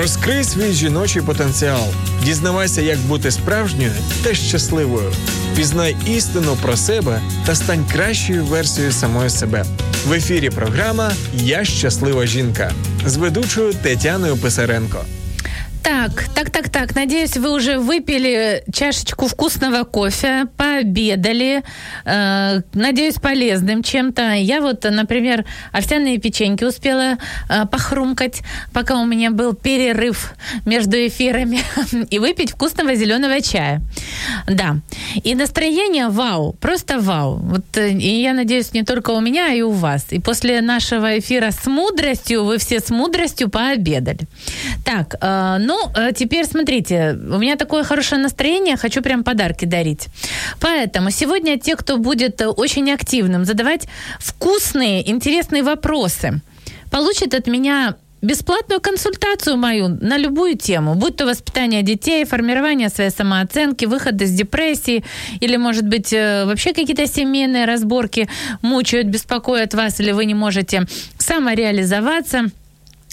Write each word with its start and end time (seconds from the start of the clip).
Розкрий 0.00 0.44
свій 0.44 0.72
жіночий 0.72 1.22
потенціал. 1.22 1.86
Дізнавайся, 2.24 2.82
як 2.82 2.98
бути 2.98 3.30
справжньою 3.30 3.92
та 4.22 4.34
щасливою. 4.34 5.12
Пізнай 5.56 5.96
істину 6.06 6.56
про 6.62 6.76
себе 6.76 7.20
та 7.46 7.54
стань 7.54 7.84
кращою 7.92 8.44
версією 8.44 8.92
самої 8.92 9.30
себе. 9.30 9.64
В 10.06 10.12
ефірі 10.12 10.50
програма 10.50 11.12
Я 11.34 11.64
щаслива 11.64 12.26
жінка 12.26 12.72
з 13.06 13.16
ведучою 13.16 13.74
Тетяною 13.74 14.36
Писаренко. 14.36 15.04
Так, 15.82 16.28
так, 16.34 16.50
так, 16.50 16.68
так. 16.68 16.94
Надеюсь, 16.94 17.36
вы 17.36 17.54
уже 17.54 17.78
выпили 17.78 18.62
чашечку 18.72 19.26
вкусного 19.26 19.84
кофе, 19.84 20.46
пообедали. 20.56 21.62
Э, 22.04 22.60
надеюсь, 22.74 23.14
полезным 23.14 23.82
чем-то. 23.82 24.32
Я 24.34 24.60
вот, 24.60 24.84
например, 24.84 25.44
овсяные 25.72 26.18
печеньки 26.18 26.64
успела 26.64 27.16
э, 27.48 27.66
похрумкать, 27.66 28.42
пока 28.72 29.00
у 29.00 29.06
меня 29.06 29.30
был 29.30 29.54
перерыв 29.54 30.34
между 30.66 30.96
эфирами, 30.96 31.60
и 32.10 32.18
выпить 32.18 32.50
вкусного 32.50 32.94
зеленого 32.94 33.40
чая. 33.40 33.80
Да. 34.46 34.76
И 35.24 35.34
настроение 35.34 36.08
вау, 36.08 36.52
просто 36.60 36.98
вау. 36.98 37.36
Вот, 37.36 37.76
э, 37.76 37.90
и 37.90 38.20
я 38.20 38.34
надеюсь, 38.34 38.72
не 38.74 38.82
только 38.82 39.10
у 39.10 39.20
меня, 39.20 39.46
а 39.46 39.54
и 39.54 39.62
у 39.62 39.70
вас. 39.70 40.06
И 40.10 40.18
после 40.18 40.60
нашего 40.60 41.18
эфира 41.18 41.50
с 41.50 41.66
мудростью, 41.66 42.44
вы 42.44 42.58
все 42.58 42.80
с 42.80 42.90
мудростью 42.90 43.48
пообедали. 43.48 44.20
Так, 44.84 45.14
э, 45.20 45.56
ну, 45.70 45.79
э, 45.94 46.12
теперь 46.12 46.44
смотрите, 46.44 47.12
у 47.12 47.38
меня 47.38 47.56
такое 47.56 47.84
хорошее 47.84 48.20
настроение, 48.20 48.76
хочу 48.76 49.02
прям 49.02 49.24
подарки 49.24 49.64
дарить. 49.64 50.08
Поэтому 50.60 51.10
сегодня 51.10 51.58
те, 51.58 51.76
кто 51.76 51.96
будет 51.96 52.40
э, 52.40 52.48
очень 52.48 52.90
активным, 52.90 53.44
задавать 53.44 53.88
вкусные, 54.18 55.08
интересные 55.10 55.62
вопросы, 55.62 56.40
получат 56.90 57.34
от 57.34 57.46
меня 57.46 57.94
бесплатную 58.22 58.80
консультацию 58.80 59.56
мою 59.56 59.88
на 59.88 60.18
любую 60.18 60.56
тему, 60.56 60.94
будь 60.94 61.16
то 61.16 61.26
воспитание 61.26 61.82
детей, 61.82 62.24
формирование 62.24 62.88
своей 62.90 63.10
самооценки, 63.10 63.86
выход 63.86 64.20
из 64.20 64.32
депрессии 64.32 65.04
или, 65.40 65.56
может 65.56 65.88
быть, 65.88 66.12
э, 66.12 66.44
вообще 66.44 66.72
какие-то 66.72 67.06
семейные 67.06 67.64
разборки 67.64 68.28
мучают, 68.62 69.08
беспокоят 69.08 69.74
вас, 69.74 70.00
или 70.00 70.12
вы 70.12 70.26
не 70.26 70.34
можете 70.34 70.86
самореализоваться– 71.18 72.46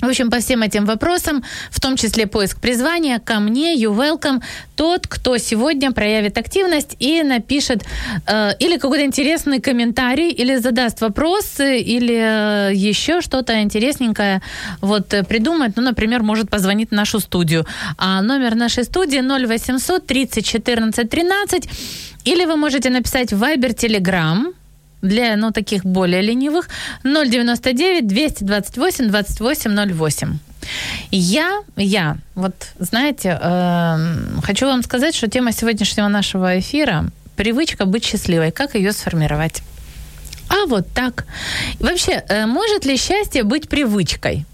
в 0.01 0.05
общем, 0.05 0.29
по 0.29 0.37
всем 0.37 0.61
этим 0.61 0.85
вопросам, 0.85 1.43
в 1.71 1.79
том 1.79 1.95
числе 1.95 2.27
поиск 2.27 2.59
призвания, 2.61 3.19
ко 3.19 3.39
мне, 3.39 3.75
you 3.75 3.95
welcome, 3.95 4.43
тот, 4.75 5.07
кто 5.07 5.37
сегодня 5.37 5.91
проявит 5.91 6.37
активность 6.37 6.95
и 6.99 7.23
напишет 7.23 7.83
э, 8.27 8.51
или 8.59 8.77
какой-то 8.77 9.05
интересный 9.05 9.59
комментарий, 9.59 10.29
или 10.29 10.57
задаст 10.57 11.01
вопрос, 11.01 11.59
или 11.59 12.69
э, 12.69 12.75
еще 12.75 13.21
что-то 13.21 13.59
интересненькое 13.61 14.41
вот 14.81 15.13
э, 15.15 15.23
придумать. 15.23 15.75
Ну, 15.75 15.81
например, 15.81 16.21
может 16.21 16.49
позвонить 16.49 16.89
в 16.89 16.93
нашу 16.93 17.19
студию. 17.19 17.65
А 17.97 18.21
номер 18.21 18.53
нашей 18.53 18.83
студии 18.83 19.19
0800 19.19 20.05
30 20.05 20.45
14 20.45 21.09
13. 21.09 21.69
Или 22.25 22.45
вы 22.45 22.55
можете 22.55 22.91
написать 22.91 23.33
в 23.33 23.43
Viber 23.43 23.73
Telegram 23.73 24.53
для, 25.07 25.35
ну, 25.35 25.51
таких 25.51 25.85
более 25.85 26.21
ленивых 26.21 26.69
099 27.03 28.07
228 28.07 29.09
2808. 29.09 30.39
Я, 31.11 31.63
я, 31.77 32.17
вот 32.35 32.53
знаете, 32.79 33.39
э, 33.41 33.97
хочу 34.43 34.65
вам 34.65 34.83
сказать, 34.83 35.15
что 35.15 35.27
тема 35.27 35.51
сегодняшнего 35.51 36.07
нашего 36.07 36.59
эфира– 36.59 37.05
привычка 37.37 37.85
быть 37.85 38.03
счастливой. 38.03 38.51
Как 38.51 38.75
ее 38.75 38.91
сформировать? 38.91 39.61
А 40.49 40.65
вот 40.67 40.87
так. 40.93 41.25
Вообще, 41.79 42.23
э, 42.29 42.45
может 42.45 42.85
ли 42.85 42.97
счастье 42.97 43.43
быть 43.43 43.69
привычкой? 43.69 44.45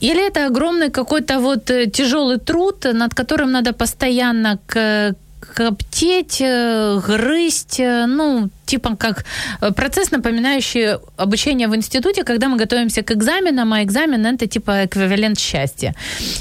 Или 0.00 0.26
это 0.26 0.46
огромный 0.46 0.90
какой-то 0.90 1.40
вот 1.40 1.70
э, 1.70 1.86
тяжелый 1.86 2.38
труд, 2.38 2.84
над 2.92 3.14
которым 3.14 3.52
надо 3.52 3.72
постоянно 3.72 4.58
к 4.66 5.14
коптеть, 5.54 6.40
э, 6.40 7.00
грызть, 7.06 7.80
э, 7.80 8.06
ну, 8.06 8.48
типа 8.66 8.96
как 8.96 9.24
э, 9.60 9.72
процесс, 9.72 10.10
напоминающий 10.10 10.98
обучение 11.16 11.68
в 11.68 11.76
институте, 11.76 12.24
когда 12.24 12.48
мы 12.48 12.56
готовимся 12.56 13.02
к 13.02 13.10
экзаменам, 13.12 13.72
а 13.72 13.82
экзамен 13.82 14.26
это 14.26 14.46
типа 14.46 14.86
эквивалент 14.86 15.38
счастья. 15.38 15.94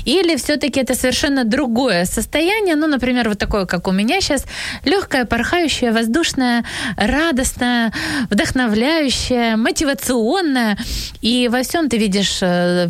Или 0.06 0.36
все-таки 0.36 0.80
это 0.80 0.96
совершенно 0.96 1.44
другое 1.44 2.06
состояние, 2.06 2.76
ну, 2.76 2.88
например, 2.88 3.30
вот 3.30 3.38
такое, 3.38 3.66
как 3.66 3.88
у 3.88 3.92
меня 3.92 4.22
сейчас, 4.22 4.46
легкое, 4.86 5.26
порхающее, 5.26 5.92
воздушное, 5.92 6.64
радостное, 6.98 7.92
вдохновляющее, 8.30 9.56
мотивационное. 9.56 10.78
И 11.22 11.50
во 11.52 11.64
всем 11.64 11.90
ты 11.90 11.98
видишь 11.98 12.42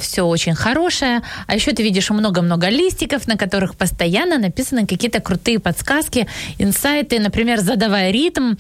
все 0.02 0.22
очень 0.24 0.56
хорошее, 0.56 1.22
а 1.48 1.56
еще 1.56 1.72
ты 1.72 1.84
видишь 1.84 2.10
много-много 2.10 2.70
листиков, 2.70 3.28
на 3.28 3.38
которых 3.38 3.76
постоянно 3.76 4.38
написаны 4.38 4.86
какие-то 4.86 5.20
крутые 5.20 5.60
подсказки, 5.60 6.28
инсайты, 6.60 7.20
например, 7.20 7.60
задавая 7.60 8.12
ритм, 8.12 8.56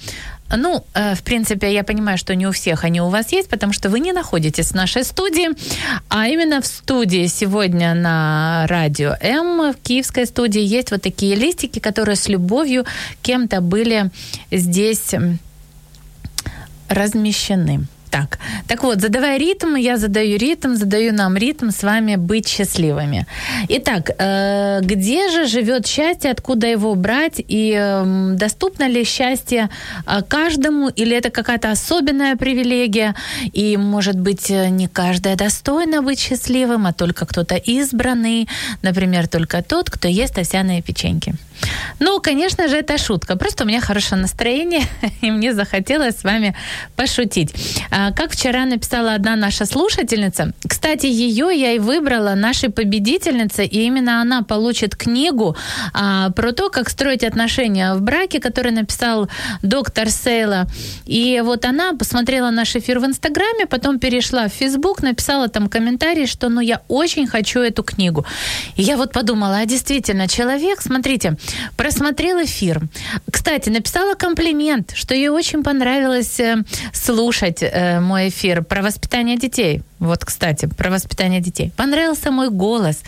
ну, 0.57 0.83
э, 0.93 1.15
в 1.15 1.23
принципе, 1.23 1.73
я 1.73 1.83
понимаю, 1.83 2.17
что 2.17 2.35
не 2.35 2.47
у 2.47 2.51
всех 2.51 2.83
они 2.83 3.01
у 3.01 3.09
вас 3.09 3.31
есть, 3.31 3.49
потому 3.49 3.73
что 3.73 3.89
вы 3.89 3.99
не 3.99 4.13
находитесь 4.13 4.71
в 4.71 4.75
нашей 4.75 5.03
студии, 5.03 5.49
а 6.09 6.27
именно 6.27 6.61
в 6.61 6.65
студии 6.65 7.27
сегодня 7.27 7.93
на 7.93 8.65
радио 8.67 9.15
М, 9.21 9.71
в 9.71 9.77
киевской 9.77 10.25
студии, 10.25 10.61
есть 10.61 10.91
вот 10.91 11.01
такие 11.01 11.35
листики, 11.35 11.79
которые 11.79 12.15
с 12.15 12.27
любовью 12.27 12.85
кем-то 13.21 13.61
были 13.61 14.11
здесь 14.51 15.15
размещены. 16.89 17.85
Так, 18.11 18.39
так 18.67 18.83
вот, 18.83 18.99
задавай 18.99 19.37
ритм, 19.37 19.75
я 19.75 19.97
задаю 19.97 20.37
ритм, 20.37 20.75
задаю 20.75 21.13
нам 21.13 21.37
ритм 21.37 21.69
с 21.69 21.81
вами 21.83 22.17
быть 22.17 22.45
счастливыми. 22.45 23.25
Итак, 23.69 24.09
э, 24.17 24.81
где 24.81 25.29
же 25.29 25.47
живет 25.47 25.87
счастье, 25.87 26.31
откуда 26.31 26.67
его 26.67 26.93
брать 26.95 27.41
и 27.47 27.73
э, 27.73 28.35
доступно 28.35 28.89
ли 28.89 29.05
счастье 29.05 29.69
э, 30.05 30.21
каждому 30.27 30.89
или 30.89 31.15
это 31.15 31.29
какая-то 31.29 31.71
особенная 31.71 32.35
привилегия 32.35 33.15
и, 33.53 33.77
может 33.77 34.19
быть, 34.19 34.51
э, 34.51 34.67
не 34.69 34.87
каждая 34.87 35.37
достойна 35.37 36.01
быть 36.01 36.19
счастливым, 36.19 36.87
а 36.87 36.91
только 36.91 37.25
кто-то 37.25 37.55
избранный, 37.55 38.49
например, 38.81 39.29
только 39.29 39.63
тот, 39.63 39.89
кто 39.89 40.09
ест 40.09 40.37
овсяные 40.37 40.81
печеньки. 40.81 41.33
Ну, 41.99 42.19
конечно 42.19 42.67
же, 42.67 42.77
это 42.77 42.97
шутка. 42.97 43.35
Просто 43.35 43.63
у 43.63 43.67
меня 43.67 43.81
хорошее 43.81 44.21
настроение, 44.21 44.83
и 45.21 45.31
мне 45.31 45.53
захотелось 45.53 46.17
с 46.17 46.23
вами 46.23 46.55
пошутить. 46.95 47.53
А, 47.91 48.11
как 48.11 48.31
вчера 48.31 48.65
написала 48.65 49.13
одна 49.13 49.35
наша 49.35 49.65
слушательница, 49.65 50.53
кстати, 50.67 51.05
ее 51.05 51.49
я 51.53 51.73
и 51.73 51.79
выбрала 51.79 52.33
нашей 52.35 52.69
победительницей, 52.69 53.67
и 53.67 53.81
именно 53.81 54.21
она 54.21 54.41
получит 54.43 54.95
книгу 54.95 55.55
а, 55.93 56.31
про 56.31 56.51
то, 56.53 56.69
как 56.69 56.89
строить 56.89 57.23
отношения 57.23 57.93
в 57.93 58.01
браке, 58.01 58.39
который 58.39 58.71
написал 58.71 59.29
доктор 59.61 60.09
Сейла. 60.09 60.67
И 61.05 61.41
вот 61.45 61.65
она 61.65 61.93
посмотрела 61.93 62.49
наш 62.49 62.75
эфир 62.75 62.99
в 62.99 63.05
Инстаграме, 63.05 63.65
потом 63.67 63.99
перешла 63.99 64.47
в 64.47 64.53
Фейсбук, 64.53 65.03
написала 65.03 65.47
там 65.47 65.69
комментарий, 65.69 66.25
что 66.25 66.49
ну 66.49 66.61
я 66.61 66.81
очень 66.87 67.27
хочу 67.27 67.59
эту 67.59 67.83
книгу. 67.83 68.25
И 68.75 68.81
я 68.81 68.97
вот 68.97 69.11
подумала, 69.11 69.57
а 69.57 69.65
действительно, 69.65 70.27
человек, 70.27 70.81
смотрите, 70.81 71.37
просмотрел 71.75 72.43
эфир. 72.43 72.81
Кстати, 73.29 73.69
написала 73.69 74.15
комплимент, 74.15 74.91
что 74.95 75.13
ей 75.15 75.29
очень 75.29 75.63
понравилось 75.63 76.39
э, 76.39 76.63
слушать 76.93 77.59
э, 77.61 77.99
мой 77.99 78.29
эфир 78.29 78.63
про 78.63 78.81
воспитание 78.81 79.37
детей. 79.37 79.81
Вот, 79.99 80.25
кстати, 80.25 80.65
про 80.65 80.89
воспитание 80.89 81.41
детей. 81.41 81.71
Понравился 81.77 82.31
мой 82.31 82.49
голос. 82.49 83.03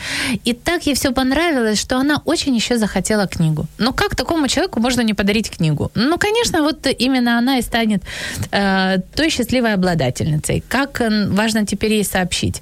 И 0.45 0.53
так 0.53 0.85
ей 0.85 0.93
все 0.93 1.11
понравилось, 1.11 1.81
что 1.81 1.97
она 1.97 2.21
очень 2.25 2.55
еще 2.55 2.77
захотела 2.77 3.27
книгу. 3.27 3.65
Ну, 3.79 3.93
как 3.93 4.15
такому 4.15 4.47
человеку 4.47 4.79
можно 4.79 5.01
не 5.01 5.13
подарить 5.13 5.49
книгу? 5.49 5.91
Ну, 5.95 6.17
конечно, 6.17 6.61
вот 6.61 6.87
именно 6.99 7.37
она 7.37 7.57
и 7.57 7.61
станет 7.61 8.03
э, 8.51 8.97
той 9.15 9.29
счастливой 9.29 9.73
обладательницей. 9.73 10.63
Как 10.67 11.01
важно 11.29 11.65
теперь 11.65 11.93
ей 11.93 12.05
сообщить. 12.05 12.61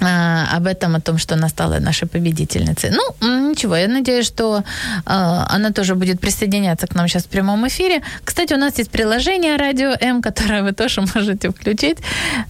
А, 0.00 0.56
об 0.56 0.66
этом, 0.66 0.96
о 0.96 1.00
том, 1.00 1.18
что 1.18 1.34
она 1.34 1.48
стала 1.48 1.78
нашей 1.80 2.08
победительницей. 2.08 2.90
Ну, 2.90 3.50
ничего, 3.50 3.76
я 3.76 3.88
надеюсь, 3.88 4.26
что 4.26 4.58
э, 4.58 4.62
она 5.06 5.70
тоже 5.70 5.94
будет 5.94 6.20
присоединяться 6.20 6.86
к 6.86 6.94
нам 6.94 7.08
сейчас 7.08 7.24
в 7.24 7.28
прямом 7.28 7.66
эфире. 7.68 8.02
Кстати, 8.24 8.54
у 8.54 8.58
нас 8.58 8.78
есть 8.78 8.90
приложение 8.90 9.56
Радио 9.56 9.94
М, 10.00 10.22
которое 10.22 10.62
вы 10.62 10.72
тоже 10.72 11.00
можете 11.14 11.50
включить 11.50 11.98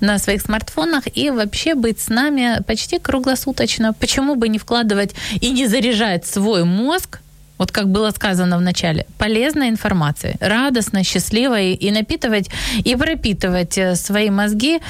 на 0.01 0.19
своих 0.19 0.43
смартфонах 0.43 1.05
и 1.15 1.31
вообще 1.31 1.75
быть 1.75 2.01
с 2.01 2.09
нами 2.09 2.63
почти 2.67 2.99
круглосуточно. 2.99 3.93
Почему 3.93 4.35
бы 4.35 4.49
не 4.49 4.59
вкладывать 4.59 5.15
и 5.41 5.51
не 5.51 5.67
заряжать 5.67 6.27
свой 6.27 6.65
мозг 6.65 7.21
вот 7.59 7.71
как 7.71 7.89
было 7.89 8.11
сказано 8.11 8.59
в 8.59 8.61
начале, 8.61 9.07
полезной 9.19 9.69
информации, 9.69 10.37
радостной, 10.41 11.05
счастливой, 11.05 11.75
и 11.75 11.91
напитывать, 11.91 12.51
и 12.85 12.97
пропитывать 12.97 13.79
э, 13.79 13.95
свои 13.97 14.31
мозги 14.31 14.81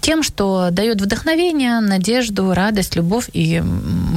тем, 0.00 0.22
что 0.22 0.68
дает 0.70 1.00
вдохновение, 1.00 1.80
надежду, 1.80 2.54
радость, 2.54 2.96
любовь 2.96 3.28
и 3.32 3.60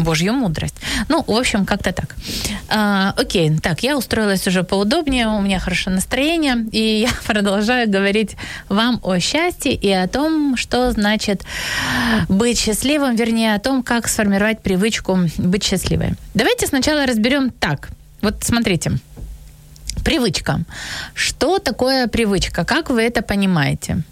Божью 0.04 0.34
мудрость. 0.34 0.76
Ну, 1.10 1.24
в 1.26 1.32
общем, 1.32 1.66
как-то 1.66 1.92
так. 1.92 2.16
А, 2.70 3.14
окей, 3.18 3.58
так, 3.58 3.84
я 3.84 3.98
устроилась 3.98 4.48
уже 4.48 4.64
поудобнее, 4.64 5.28
у 5.28 5.42
меня 5.42 5.60
хорошее 5.60 5.96
настроение, 5.96 6.66
и 6.72 7.02
я 7.08 7.10
продолжаю 7.26 7.90
говорить 7.90 8.36
вам 8.70 9.00
о 9.04 9.20
счастье 9.20 9.74
и 9.74 9.92
о 9.92 10.08
том, 10.08 10.58
что 10.58 10.92
значит 10.92 11.44
быть 12.30 12.60
счастливым, 12.60 13.16
вернее, 13.16 13.56
о 13.56 13.60
том, 13.60 13.84
как 13.84 14.08
сформировать 14.08 14.62
привычку 14.62 15.18
быть 15.38 15.64
счастливой. 15.64 16.14
Давайте 16.34 16.68
сначала 16.68 17.06
разберем 17.06 17.31
разберем 17.32 17.52
так. 17.60 17.90
Вот 18.22 18.36
смотрите. 18.44 18.92
Привычка. 20.04 20.62
Что 21.14 21.60
такое 21.60 22.08
привычка? 22.08 22.66
Как 22.66 22.90
вы 22.90 23.02
это 23.02 23.22
понимаете? 23.22 24.04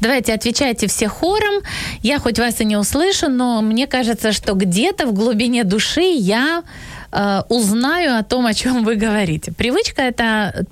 Давайте 0.00 0.34
отвечайте 0.34 0.86
все 0.86 1.08
хором. 1.08 1.62
Я 2.02 2.18
хоть 2.18 2.38
вас 2.38 2.60
и 2.60 2.64
не 2.64 2.76
услышу, 2.76 3.28
но 3.28 3.62
мне 3.62 3.86
кажется, 3.86 4.32
что 4.32 4.54
где-то 4.54 5.06
в 5.06 5.12
глубине 5.12 5.64
души 5.64 6.00
я 6.00 6.62
э, 7.12 7.42
узнаю 7.48 8.18
о 8.18 8.22
том, 8.22 8.46
о 8.46 8.54
чем 8.54 8.84
вы 8.84 8.96
говорите. 8.96 9.52
Привычка 9.52 10.02
это 10.02 10.64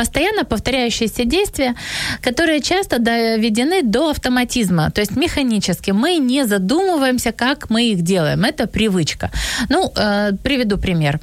постоянно 0.00 0.44
повторяющиеся 0.44 1.24
действия, 1.24 1.74
которые 2.22 2.62
часто 2.62 2.98
доведены 2.98 3.82
до 3.82 4.08
автоматизма, 4.08 4.90
то 4.90 5.02
есть 5.02 5.16
механически. 5.16 5.92
Мы 5.92 6.16
не 6.16 6.46
задумываемся, 6.46 7.32
как 7.32 7.70
мы 7.70 7.82
их 7.92 8.00
делаем. 8.02 8.44
Это 8.44 8.66
привычка. 8.66 9.30
Ну, 9.68 9.92
э, 9.96 10.32
приведу 10.42 10.78
пример. 10.78 11.20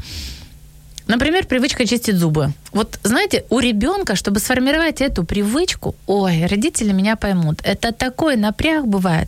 Например, 1.08 1.46
привычка 1.46 1.88
чистить 1.88 2.18
зубы. 2.18 2.52
Вот 2.78 3.00
знаете, 3.04 3.44
у 3.50 3.60
ребенка, 3.60 4.16
чтобы 4.16 4.40
сформировать 4.40 5.02
эту 5.02 5.24
привычку, 5.24 5.96
ой, 6.06 6.46
родители 6.46 6.94
меня 6.94 7.16
поймут, 7.16 7.60
это 7.64 7.92
такой 7.92 8.36
напряг 8.36 8.86
бывает. 8.86 9.28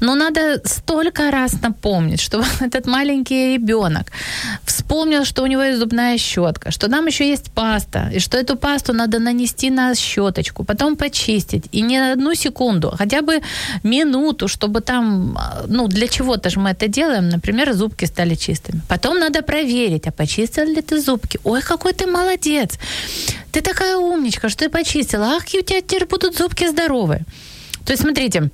Но 0.00 0.14
надо 0.14 0.60
столько 0.64 1.30
раз 1.32 1.62
напомнить, 1.62 2.20
чтобы 2.20 2.44
этот 2.60 2.86
маленький 2.86 3.54
ребенок 3.54 4.12
вспомнил, 4.64 5.24
что 5.24 5.42
у 5.42 5.46
него 5.46 5.62
есть 5.62 5.78
зубная 5.78 6.18
щетка, 6.18 6.70
что 6.70 6.88
там 6.88 7.06
еще 7.06 7.28
есть 7.28 7.50
паста, 7.50 8.10
и 8.14 8.20
что 8.20 8.38
эту 8.38 8.56
пасту 8.56 8.92
надо 8.92 9.18
нанести 9.18 9.70
на 9.70 9.94
щеточку, 9.94 10.64
потом 10.64 10.96
почистить. 10.96 11.64
И 11.72 11.82
не 11.82 11.98
на 11.98 12.12
одну 12.12 12.34
секунду, 12.34 12.94
хотя 12.98 13.22
бы 13.22 13.40
минуту, 13.82 14.46
чтобы 14.46 14.80
там, 14.80 15.36
ну, 15.66 15.88
для 15.88 16.06
чего-то 16.06 16.50
же 16.50 16.60
мы 16.60 16.70
это 16.70 16.86
делаем, 16.86 17.28
например, 17.28 17.72
зубки 17.72 18.06
стали 18.06 18.36
чистыми. 18.36 18.80
Потом 18.88 19.18
надо 19.18 19.42
проверить, 19.42 20.06
а 20.06 20.12
почистил 20.12 20.64
ли 20.64 20.82
ты 20.82 21.00
зубки? 21.00 21.40
Ой, 21.44 21.62
какой 21.62 21.92
ты 21.92 22.06
молодец! 22.06 22.75
Ты 23.52 23.62
такая 23.62 23.96
умничка, 23.96 24.48
что 24.48 24.64
ты 24.64 24.70
почистила. 24.70 25.36
Ах, 25.36 25.44
у 25.44 25.62
тебя 25.62 25.80
теперь 25.80 26.06
будут 26.06 26.36
зубки 26.36 26.68
здоровые. 26.68 27.24
То 27.84 27.92
есть, 27.92 28.02
смотрите, 28.02 28.50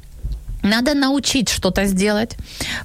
надо 0.63 0.95
научить 0.95 1.49
что-то 1.49 1.87
сделать, 1.87 2.37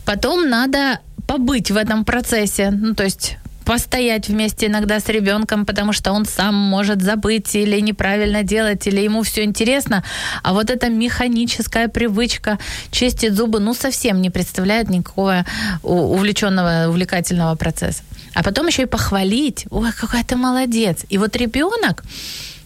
потом 0.06 0.50
надо 0.50 1.00
побыть 1.28 1.72
в 1.72 1.78
этом 1.78 2.06
процессе, 2.06 2.72
ну, 2.72 2.96
то 2.96 3.04
есть 3.04 3.38
постоять 3.68 4.30
вместе 4.30 4.68
иногда 4.68 5.02
с 5.02 5.10
ребенком, 5.10 5.66
потому 5.66 5.92
что 5.92 6.14
он 6.14 6.26
сам 6.26 6.56
может 6.56 7.02
забыть 7.02 7.54
или 7.54 7.82
неправильно 7.82 8.42
делать, 8.42 8.88
или 8.88 9.02
ему 9.02 9.24
все 9.24 9.44
интересно. 9.44 10.04
А 10.42 10.54
вот 10.54 10.70
эта 10.70 10.90
механическая 10.90 11.90
привычка 11.90 12.60
чистить 12.92 13.34
зубы, 13.34 13.60
ну, 13.60 13.74
совсем 13.74 14.22
не 14.22 14.30
представляет 14.30 14.90
никакого 14.90 15.46
увлеченного, 15.84 16.88
увлекательного 16.88 17.56
процесса 17.56 18.04
а 18.34 18.44
потом 18.44 18.68
еще 18.68 18.84
и 18.84 18.86
похвалить. 18.86 19.66
Ой, 19.72 19.92
какая 20.00 20.24
ты 20.24 20.36
молодец. 20.36 21.06
И 21.10 21.18
вот 21.18 21.36
ребенок 21.36 22.04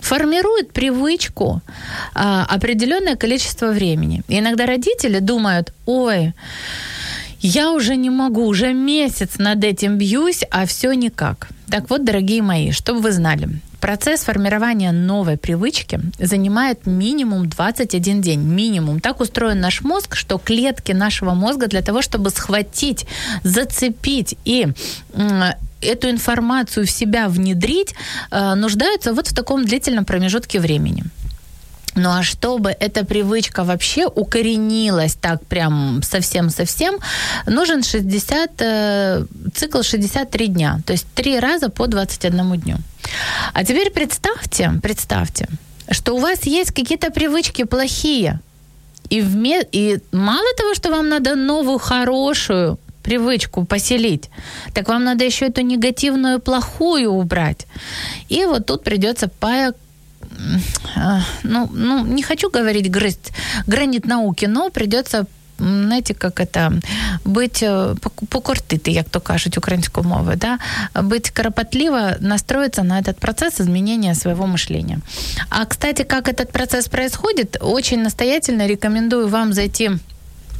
формирует 0.01 0.73
привычку 0.73 1.61
а, 2.13 2.45
определенное 2.49 3.15
количество 3.15 3.67
времени. 3.67 4.21
И 4.27 4.39
иногда 4.39 4.65
родители 4.65 5.19
думают, 5.19 5.73
ой, 5.85 6.33
я 7.41 7.71
уже 7.71 7.95
не 7.95 8.09
могу, 8.09 8.45
уже 8.45 8.73
месяц 8.73 9.39
над 9.39 9.63
этим 9.63 9.97
бьюсь, 9.97 10.43
а 10.51 10.65
все 10.65 10.93
никак. 10.93 11.49
Так 11.69 11.89
вот, 11.89 12.05
дорогие 12.05 12.41
мои, 12.41 12.71
чтобы 12.71 12.99
вы 12.99 13.11
знали, 13.11 13.49
процесс 13.79 14.21
формирования 14.21 14.91
новой 14.91 15.37
привычки 15.37 15.99
занимает 16.19 16.85
минимум 16.85 17.49
21 17.49 18.21
день. 18.21 18.41
Минимум. 18.41 18.99
Так 18.99 19.21
устроен 19.21 19.59
наш 19.59 19.81
мозг, 19.81 20.15
что 20.15 20.37
клетки 20.37 20.91
нашего 20.91 21.31
мозга 21.31 21.67
для 21.67 21.81
того, 21.81 22.01
чтобы 22.01 22.29
схватить, 22.29 23.07
зацепить 23.43 24.35
и 24.45 24.67
эту 25.81 26.09
информацию 26.09 26.85
в 26.85 26.91
себя 26.91 27.27
внедрить, 27.27 27.95
э, 28.29 28.53
нуждаются 28.53 29.13
вот 29.13 29.27
в 29.27 29.33
таком 29.33 29.65
длительном 29.65 30.05
промежутке 30.05 30.59
времени. 30.59 31.03
Ну 31.95 32.09
а 32.09 32.23
чтобы 32.23 32.69
эта 32.69 33.05
привычка 33.05 33.63
вообще 33.63 34.05
укоренилась 34.05 35.15
так 35.15 35.45
прям 35.45 36.01
совсем-совсем, 36.03 36.99
нужен 37.45 37.83
60, 37.83 38.61
э, 38.61 39.25
цикл 39.53 39.81
63 39.81 40.47
дня, 40.47 40.79
то 40.85 40.93
есть 40.93 41.05
три 41.13 41.39
раза 41.39 41.69
по 41.69 41.87
21 41.87 42.59
дню. 42.61 42.77
А 43.53 43.63
теперь 43.63 43.91
представьте, 43.91 44.71
представьте, 44.81 45.47
что 45.89 46.15
у 46.15 46.19
вас 46.19 46.45
есть 46.45 46.71
какие-то 46.71 47.11
привычки 47.11 47.63
плохие, 47.63 48.39
и, 49.09 49.21
вме... 49.21 49.61
и 49.71 49.99
мало 50.13 50.47
того, 50.57 50.73
что 50.73 50.89
вам 50.91 51.09
надо 51.09 51.35
новую 51.35 51.77
хорошую 51.77 52.77
привычку 53.03 53.65
поселить, 53.65 54.29
так 54.73 54.87
вам 54.87 55.03
надо 55.03 55.25
еще 55.25 55.47
эту 55.47 55.61
негативную 55.61 56.39
плохую 56.39 57.11
убрать. 57.11 57.67
И 58.29 58.45
вот 58.45 58.65
тут 58.65 58.83
придется 58.83 59.27
по 59.27 59.73
ну, 61.43 61.69
ну, 61.73 62.05
не 62.05 62.23
хочу 62.23 62.49
говорить 62.49 62.89
грызть 62.91 63.31
гранит 63.67 64.05
науки, 64.05 64.45
но 64.45 64.69
придется 64.69 65.25
знаете, 65.61 66.13
как 66.13 66.39
это 66.39 66.71
быть 67.25 67.63
э, 67.63 67.95
покортити, 68.29 68.91
як 68.91 69.09
то 69.09 69.19
кажуть 69.19 69.57
українською 69.57 70.07
мовою, 70.07 70.37
да? 70.37 70.59
быть 71.01 71.29
кропотливо, 71.29 72.17
настроиться 72.19 72.83
на 72.83 72.99
этот 72.99 73.19
процесс 73.19 73.61
изменения 73.61 74.15
своего 74.15 74.47
мышления. 74.47 74.99
А, 75.49 75.65
кстати, 75.65 76.03
как 76.03 76.27
этот 76.27 76.51
процесс 76.51 76.87
происходит, 76.87 77.57
очень 77.61 78.01
настоятельно 78.01 78.67
рекомендую 78.67 79.27
вам 79.27 79.53
зайти 79.53 79.91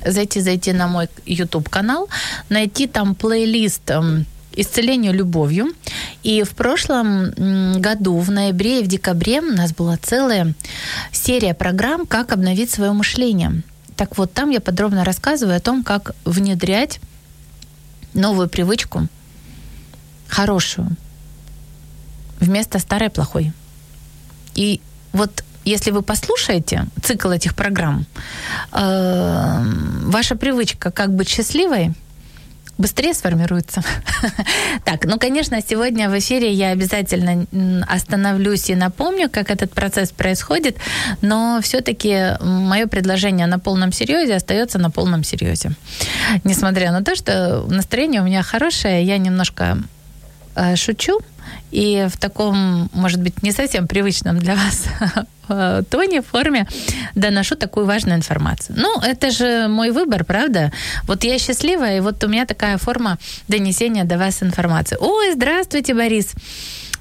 зайти, 0.05 0.41
зайти 0.41 0.74
на 0.74 0.88
мой 0.88 1.07
YouTube 1.25 1.69
канал, 1.69 2.09
найти 2.50 2.88
там 2.88 3.15
плейлист 3.15 3.91
эм, 3.91 4.25
исцелению 4.53 5.13
любовью. 5.13 5.74
И 6.24 6.43
в 6.43 6.51
прошлом 6.51 7.31
году, 7.81 8.17
в 8.17 8.31
ноябре 8.31 8.81
и 8.81 8.84
в 8.84 8.88
декабре, 8.88 9.41
у 9.41 9.51
нас 9.51 9.74
была 9.74 9.98
целая 9.98 10.53
серия 11.12 11.53
программ 11.53 12.05
«Как 12.05 12.31
обновить 12.31 12.72
свое 12.72 12.91
мышление». 12.91 13.63
Так 13.96 14.17
вот, 14.17 14.34
там 14.34 14.50
я 14.50 14.62
подробно 14.62 15.03
рассказываю 15.03 15.58
о 15.58 15.62
том, 15.62 15.84
как 15.84 16.15
внедрять 16.25 17.00
новую 18.13 18.50
привычку, 18.50 19.08
хорошую, 20.27 20.89
вместо 22.39 22.79
старой 22.79 23.10
плохой. 23.10 23.53
И 24.55 24.81
вот 25.13 25.43
если 25.63 25.91
вы 25.91 26.01
послушаете 26.01 26.88
цикл 27.03 27.29
этих 27.29 27.55
программ, 27.55 28.05
э, 28.72 29.63
ваша 30.05 30.36
привычка 30.36 30.91
как 30.91 31.13
быть 31.13 31.29
счастливой 31.29 31.93
быстрее 32.81 33.13
сформируется. 33.13 33.81
так, 34.85 35.05
ну, 35.05 35.17
конечно, 35.17 35.61
сегодня 35.61 36.09
в 36.09 36.17
эфире 36.19 36.51
я 36.51 36.69
обязательно 36.71 37.45
остановлюсь 37.88 38.69
и 38.69 38.75
напомню, 38.75 39.29
как 39.29 39.50
этот 39.50 39.71
процесс 39.71 40.11
происходит, 40.11 40.77
но 41.21 41.59
все-таки 41.61 42.38
мое 42.41 42.88
предложение 42.88 43.47
на 43.47 43.59
полном 43.59 43.91
серьезе 43.91 44.35
остается 44.35 44.79
на 44.79 44.89
полном 44.89 45.23
серьезе. 45.23 45.71
Несмотря 46.43 46.91
на 46.91 47.03
то, 47.03 47.15
что 47.15 47.65
настроение 47.69 48.21
у 48.21 48.25
меня 48.25 48.43
хорошее, 48.43 49.03
я 49.05 49.17
немножко 49.17 49.77
э, 50.55 50.75
шучу, 50.75 51.19
и 51.71 52.07
в 52.10 52.17
таком, 52.17 52.89
может 52.93 53.21
быть, 53.21 53.43
не 53.43 53.51
совсем 53.51 53.88
привычном 53.88 54.39
для 54.39 54.55
вас 54.55 54.86
тоне, 55.89 56.21
форме 56.21 56.67
доношу 57.15 57.55
такую 57.55 57.86
важную 57.86 58.17
информацию. 58.17 58.75
Ну, 58.79 59.00
это 59.01 59.31
же 59.31 59.67
мой 59.67 59.91
выбор, 59.91 60.24
правда? 60.24 60.71
Вот 61.03 61.24
я 61.24 61.38
счастливая, 61.39 61.98
и 61.98 62.01
вот 62.01 62.24
у 62.24 62.27
меня 62.27 62.45
такая 62.45 62.77
форма 62.77 63.17
донесения 63.48 64.03
до 64.03 64.17
вас 64.17 64.43
информации. 64.43 64.98
Ой, 65.00 65.33
здравствуйте, 65.33 65.93
Борис. 65.93 66.33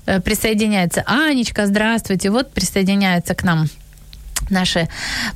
Э, 0.07 0.21
присоединяется 0.21 1.03
Анечка, 1.07 1.67
здравствуйте. 1.67 2.31
Вот 2.31 2.53
присоединяется 2.53 3.35
к 3.35 3.45
нам 3.45 3.67
наши 4.49 4.89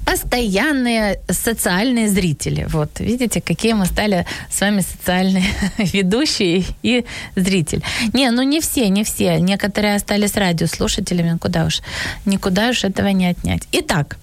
постоянные 0.04 1.20
социальные 1.28 2.08
зрители. 2.08 2.66
Вот, 2.68 3.00
видите, 3.00 3.40
какие 3.40 3.72
мы 3.72 3.86
стали 3.86 4.26
с 4.50 4.60
вами 4.60 4.80
социальные 4.80 5.44
ведущие 5.78 6.64
и 6.82 7.04
зритель. 7.36 7.82
Не, 8.12 8.30
ну 8.30 8.42
не 8.42 8.60
все, 8.60 8.88
не 8.88 9.04
все. 9.04 9.38
Некоторые 9.40 9.96
остались 9.96 10.36
радиослушателями, 10.36 11.38
куда 11.38 11.64
уж, 11.64 11.80
никуда 12.24 12.70
уж 12.70 12.84
этого 12.84 13.08
не 13.08 13.26
отнять. 13.26 13.62
Итак, 13.72 14.16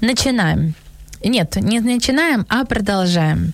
начинаем. 0.00 0.74
Нет, 1.24 1.56
не 1.56 1.80
начинаем, 1.80 2.46
а 2.48 2.64
продолжаем. 2.64 3.52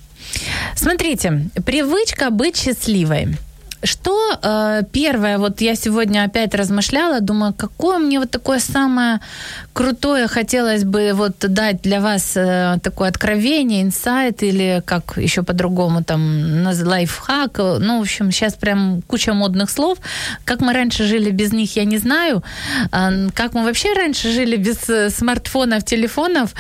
Смотрите, 0.75 1.51
привычка 1.65 2.31
быть 2.31 2.57
счастливой– 2.57 3.37
что 3.85 4.39
э, 4.43 4.83
первое, 4.93 5.39
вот 5.39 5.61
я 5.61 5.75
сегодня 5.75 6.25
опять 6.25 6.55
размышляла, 6.55 7.21
думаю, 7.21 7.55
какое 7.55 7.99
мне 7.99 8.19
вот 8.19 8.31
такое 8.31 8.59
самое 8.59 9.21
крутое 9.73 10.29
хотелось 10.29 10.85
бы 10.85 11.13
вот 11.15 11.37
дать 11.39 11.83
для 11.83 12.01
вас 12.01 12.33
э, 12.37 12.79
такое 12.83 13.09
откровение, 13.09 13.83
инсайт 13.83 14.43
или 14.43 14.83
как 14.85 15.17
еще 15.17 15.43
по-другому 15.43 16.03
там 16.03 16.67
лайфхак. 16.67 17.59
Ну, 17.59 17.99
в 17.99 18.03
общем, 18.03 18.31
сейчас 18.31 18.55
прям 18.55 19.03
куча 19.03 19.35
модных 19.35 19.71
слов. 19.71 19.99
Как 20.45 20.61
мы 20.61 20.73
раньше 20.73 21.05
жили 21.05 21.31
без 21.31 21.53
них, 21.53 21.77
я 21.77 21.85
не 21.85 21.99
знаю. 21.99 22.43
Как 22.91 23.55
мы 23.55 23.65
вообще 23.65 23.93
раньше 23.95 24.31
жили 24.31 24.57
без 24.57 24.89
э, 24.89 25.11
смартфонов, 25.11 25.85
телефонов. 25.85 26.55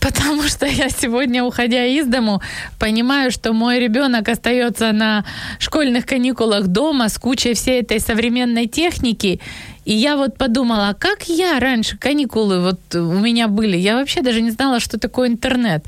Потому 0.00 0.42
что 0.48 0.66
я 0.66 0.88
сегодня, 0.88 1.44
уходя 1.44 1.84
из 1.84 2.06
дому, 2.06 2.40
понимаю, 2.78 3.30
что 3.30 3.52
мой 3.52 3.78
ребенок 3.78 4.28
остается 4.28 4.92
на 4.92 5.24
школьных 5.58 6.06
каникулах 6.06 6.66
дома 6.66 7.08
с 7.08 7.18
кучей 7.18 7.54
всей 7.54 7.82
этой 7.82 8.00
современной 8.00 8.66
техники. 8.66 9.40
И 9.84 9.94
я 9.94 10.16
вот 10.16 10.36
подумала, 10.36 10.96
как 10.98 11.28
я 11.28 11.60
раньше 11.60 11.96
каникулы 11.98 12.60
вот 12.60 12.94
у 12.94 13.12
меня 13.12 13.48
были. 13.48 13.76
Я 13.76 13.96
вообще 13.96 14.22
даже 14.22 14.40
не 14.40 14.50
знала, 14.50 14.80
что 14.80 14.98
такое 14.98 15.28
интернет. 15.28 15.84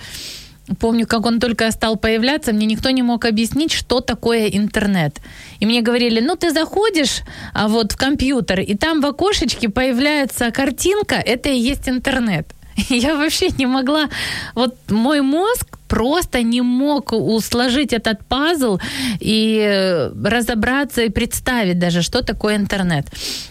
Помню, 0.80 1.06
как 1.06 1.26
он 1.26 1.40
только 1.40 1.70
стал 1.70 1.96
появляться, 1.96 2.52
мне 2.52 2.66
никто 2.66 2.90
не 2.90 3.02
мог 3.02 3.26
объяснить, 3.26 3.72
что 3.72 4.00
такое 4.00 4.46
интернет. 4.46 5.20
И 5.60 5.66
мне 5.66 5.82
говорили, 5.82 6.20
ну 6.20 6.36
ты 6.36 6.52
заходишь 6.52 7.20
а 7.52 7.68
вот 7.68 7.92
в 7.92 7.96
компьютер, 7.96 8.60
и 8.60 8.74
там 8.74 9.00
в 9.00 9.06
окошечке 9.06 9.68
появляется 9.68 10.50
картинка, 10.50 11.16
это 11.16 11.50
и 11.50 11.58
есть 11.58 11.88
интернет. 11.88 12.46
Я 12.88 13.16
вообще 13.16 13.48
не 13.58 13.66
могла, 13.66 14.08
вот 14.54 14.74
мой 14.90 15.20
мозг 15.20 15.78
просто 15.88 16.42
не 16.42 16.62
мог 16.62 17.12
усложить 17.12 17.92
этот 17.92 18.24
пазл 18.26 18.78
и 19.20 20.10
разобраться 20.24 21.02
и 21.02 21.10
представить 21.10 21.78
даже, 21.78 22.02
что 22.02 22.22
такое 22.22 22.56
интернет. 22.56 23.06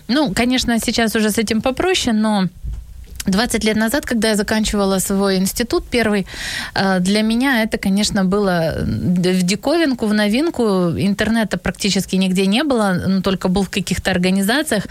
Ну, 0.07 0.33
конечно, 0.33 0.77
сейчас 0.79 1.15
уже 1.15 1.29
с 1.29 1.37
этим 1.37 1.61
попроще, 1.61 2.13
но 2.13 2.47
20 3.25 3.63
лет 3.63 3.77
назад, 3.77 4.05
когда 4.05 4.29
я 4.29 4.35
заканчивала 4.35 4.99
свой 4.99 5.37
институт 5.37 5.85
первый, 5.89 6.25
э, 6.75 6.99
для 6.99 7.21
меня 7.21 7.63
это, 7.63 7.77
конечно, 7.77 8.25
было 8.25 8.75
в 8.79 9.41
диковинку, 9.41 10.07
в 10.07 10.13
новинку. 10.13 10.63
Интернета 10.97 11.57
практически 11.57 12.15
нигде 12.15 12.45
не 12.45 12.63
было, 12.63 13.01
но 13.07 13.21
только 13.21 13.47
был 13.47 13.63
в 13.63 13.69
каких-то 13.69 14.11
организациях. 14.11 14.87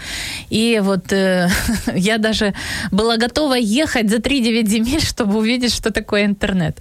И 0.51 0.81
вот 0.83 1.13
э, 1.13 1.49
я 1.95 2.19
даже 2.19 2.55
была 2.91 3.17
готова 3.17 3.55
ехать 3.55 4.11
за 4.11 4.17
3-9 4.17 4.67
земель, 4.67 5.01
чтобы 5.07 5.39
увидеть, 5.39 5.75
что 5.75 5.93
такое 5.93 6.25
интернет. 6.25 6.79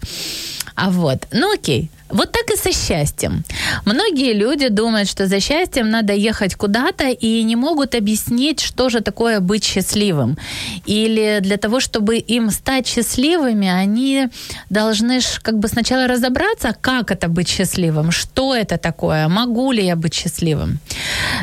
А 0.75 0.89
вот, 0.89 1.27
ну 1.31 1.53
окей. 1.53 1.89
Вот 2.11 2.31
так 2.31 2.49
и 2.51 2.57
со 2.57 2.71
счастьем. 2.71 3.43
Многие 3.85 4.33
люди 4.33 4.67
думают, 4.67 5.09
что 5.09 5.27
за 5.27 5.39
счастьем 5.39 5.89
надо 5.89 6.13
ехать 6.13 6.55
куда-то 6.55 7.09
и 7.09 7.43
не 7.43 7.55
могут 7.55 7.95
объяснить, 7.95 8.59
что 8.59 8.89
же 8.89 9.01
такое 9.01 9.39
быть 9.39 9.63
счастливым. 9.63 10.37
Или 10.85 11.39
для 11.41 11.57
того, 11.57 11.79
чтобы 11.79 12.17
им 12.17 12.51
стать 12.51 12.87
счастливыми, 12.87 13.67
они 13.67 14.27
должны 14.69 15.19
как 15.41 15.57
бы 15.59 15.67
сначала 15.67 16.07
разобраться, 16.07 16.75
как 16.81 17.11
это 17.11 17.27
быть 17.27 17.47
счастливым, 17.49 18.11
что 18.11 18.55
это 18.55 18.77
такое, 18.77 19.27
могу 19.27 19.71
ли 19.71 19.85
я 19.85 19.95
быть 19.95 20.13
счастливым. 20.13 20.79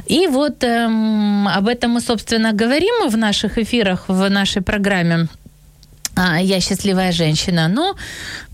И 0.07 0.27
вот 0.27 0.65
эм, 0.65 1.49
об 1.49 1.69
этом 1.69 1.93
мы, 1.93 2.01
собственно, 2.01 2.53
говорим 2.53 3.09
в 3.09 3.17
наших 3.17 3.59
эфирах, 3.59 4.05
в 4.09 4.29
нашей 4.29 4.63
программе 4.63 5.29
я 6.41 6.61
счастливая 6.61 7.13
женщина. 7.13 7.69
Но 7.69 7.97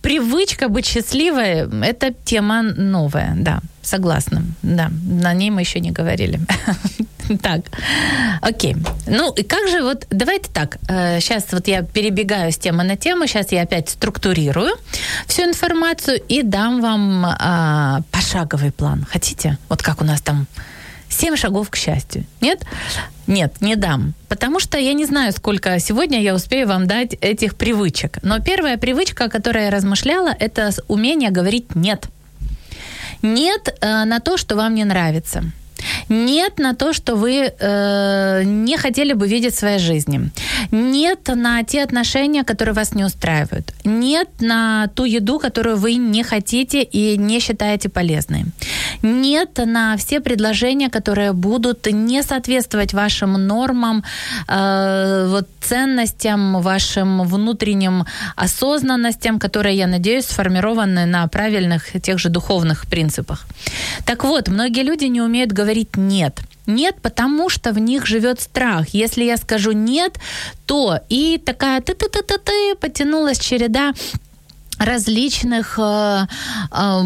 привычка 0.03 0.69
быть 0.69 0.87
счастливой– 0.87 1.69
это 1.87 2.13
тема 2.25 2.63
новая, 2.63 3.35
да, 3.37 3.61
согласна. 3.83 4.43
Да, 4.63 4.91
на 5.03 5.33
ней 5.35 5.51
мы 5.51 5.61
еще 5.61 5.81
не 5.81 5.91
говорили. 5.91 6.41
Так, 7.43 7.61
окей. 8.43 8.77
Ну, 9.07 9.33
и 9.33 9.43
как 9.43 9.69
же 9.69 9.83
вот, 9.83 10.07
давайте 10.11 10.51
так, 10.53 10.77
сейчас 11.21 11.45
э, 11.45 11.47
вот 11.53 11.69
я 11.69 11.83
перебегаю 11.83 12.53
с 12.53 12.59
темы 12.59 12.85
на 12.85 12.97
тему, 12.97 13.27
сейчас 13.27 13.51
я 13.53 13.63
опять 13.63 13.89
структурирую 13.89 14.75
всю 15.27 15.45
информацию 15.45 16.21
и 16.29 16.43
дам 16.43 16.83
вам 16.83 17.25
а, 17.27 18.03
пошаговый 18.11 18.73
план. 18.73 19.07
Хотите? 19.11 19.57
Вот 19.71 19.83
как 19.83 20.03
у 20.03 20.05
нас 20.05 20.21
там 20.21 20.47
Семь 21.09 21.37
шагов 21.37 21.71
к 21.71 21.77
счастью. 21.77 22.25
Нет? 22.41 22.63
Нет, 23.27 23.61
не 23.61 23.77
дам. 23.77 24.15
Потому 24.29 24.61
что 24.61 24.79
я 24.79 24.93
не 24.93 25.05
знаю, 25.05 25.33
сколько 25.33 25.79
сегодня 25.79 26.21
я 26.21 26.35
успею 26.35 26.69
вам 26.69 26.87
дать 26.87 27.15
этих 27.15 27.57
привычек. 27.57 28.19
Но 28.23 28.41
первая 28.41 28.77
привычка, 28.77 29.25
о 29.25 29.29
которой 29.29 29.65
я 29.65 29.71
размышляла, 29.71 30.35
это 30.39 30.71
умение 30.89 31.31
говорить 31.31 31.75
«нет». 31.75 32.07
Нет 33.23 33.75
э, 33.81 34.05
на 34.05 34.21
то, 34.21 34.37
что 34.37 34.55
вам 34.55 34.75
не 34.75 34.85
нравится. 34.85 35.45
Нет 36.09 36.59
на 36.59 36.75
то, 36.75 36.93
что 36.93 37.17
вы 37.17 37.53
э, 37.59 38.43
не 38.45 38.77
хотели 38.77 39.13
бы 39.13 39.29
видеть 39.29 39.55
в 39.55 39.59
своей 39.59 39.79
жизни. 39.79 40.31
Нет 40.71 41.29
на 41.35 41.63
те 41.63 41.83
отношения, 41.83 42.45
которые 42.45 42.75
вас 42.75 42.95
не 42.95 43.05
устраивают. 43.05 43.73
Нет 43.85 44.29
на 44.41 44.89
ту 44.95 45.05
еду, 45.05 45.39
которую 45.39 45.77
вы 45.77 45.95
не 45.95 46.23
хотите 46.23 46.83
и 46.83 47.17
не 47.19 47.41
считаете 47.41 47.89
полезной. 47.89 48.45
Нет 49.03 49.61
на 49.67 49.97
все 49.97 50.21
предложения, 50.21 50.91
которые 50.91 51.33
будут 51.33 51.87
не 51.93 52.23
соответствовать 52.23 52.95
вашим 52.95 53.47
нормам, 53.47 54.05
э, 54.49 55.27
вот, 55.29 55.49
ценностям, 55.61 56.61
вашим 56.61 57.23
внутренним 57.23 58.05
осознанностям, 58.37 59.39
которые, 59.39 59.77
я 59.77 59.87
надеюсь, 59.87 60.27
сформированы 60.27 61.07
на 61.07 61.27
правильных 61.29 61.93
тех 62.03 62.19
же 62.19 62.29
духовных 62.29 62.87
принципах. 62.87 63.47
Так 64.05 64.25
вот, 64.25 64.49
многие 64.49 64.83
люди 64.83 65.05
не 65.05 65.21
умеют 65.21 65.53
говорить 65.53 65.74
«нет». 65.97 66.41
Нет, 66.67 66.97
потому 67.03 67.51
что 67.51 67.73
в 67.73 67.79
них 67.79 68.07
живет 68.07 68.41
страх. 68.41 68.89
Если 68.93 69.25
я 69.25 69.37
скажу 69.37 69.73
нет, 69.73 70.19
то 70.67 71.01
и 71.11 71.39
такая 71.45 71.81
ты-ты-ты-ты-ты 71.83 72.75
потянулась 72.77 73.39
череда 73.39 73.93
различных 74.79 75.79
э, 75.79 76.27
э, 76.71 77.01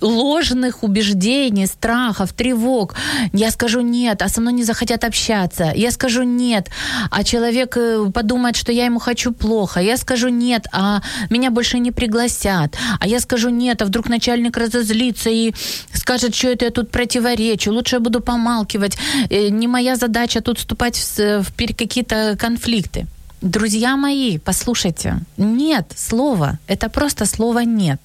ложных 0.00 0.82
убеждений, 0.82 1.66
страхов, 1.66 2.32
тревог. 2.32 2.94
Я 3.32 3.50
скажу 3.50 3.80
нет, 3.80 4.22
а 4.22 4.28
со 4.28 4.40
мной 4.40 4.52
не 4.52 4.64
захотят 4.64 5.04
общаться. 5.04 5.72
Я 5.74 5.90
скажу 5.90 6.22
нет, 6.22 6.68
а 7.10 7.24
человек 7.24 7.76
э, 7.76 8.10
подумает, 8.12 8.56
что 8.56 8.72
я 8.72 8.86
ему 8.86 8.98
хочу 8.98 9.32
плохо. 9.32 9.80
Я 9.80 9.96
скажу 9.96 10.28
нет, 10.28 10.66
а 10.72 11.00
меня 11.30 11.50
больше 11.50 11.78
не 11.78 11.92
пригласят. 11.92 12.76
А 13.00 13.06
я 13.06 13.20
скажу 13.20 13.50
нет, 13.50 13.82
а 13.82 13.84
вдруг 13.84 14.08
начальник 14.08 14.56
разозлится 14.56 15.30
и 15.30 15.52
скажет, 15.92 16.34
что 16.34 16.48
это 16.48 16.64
я 16.64 16.70
тут 16.70 16.90
противоречу. 16.90 17.72
Лучше 17.72 17.96
я 17.96 18.00
буду 18.00 18.20
помалкивать. 18.20 18.98
Э, 19.30 19.48
не 19.48 19.68
моя 19.68 19.96
задача 19.96 20.40
тут 20.40 20.58
вступать 20.58 20.96
в, 20.96 21.42
в 21.42 21.52
какие-то 21.56 22.36
конфликты. 22.38 23.06
Друзья 23.42 23.96
мои, 23.96 24.38
послушайте, 24.38 25.16
нет 25.36 25.92
слова, 25.96 26.60
это 26.68 26.88
просто 26.88 27.26
слово 27.26 27.64
нет. 27.64 28.00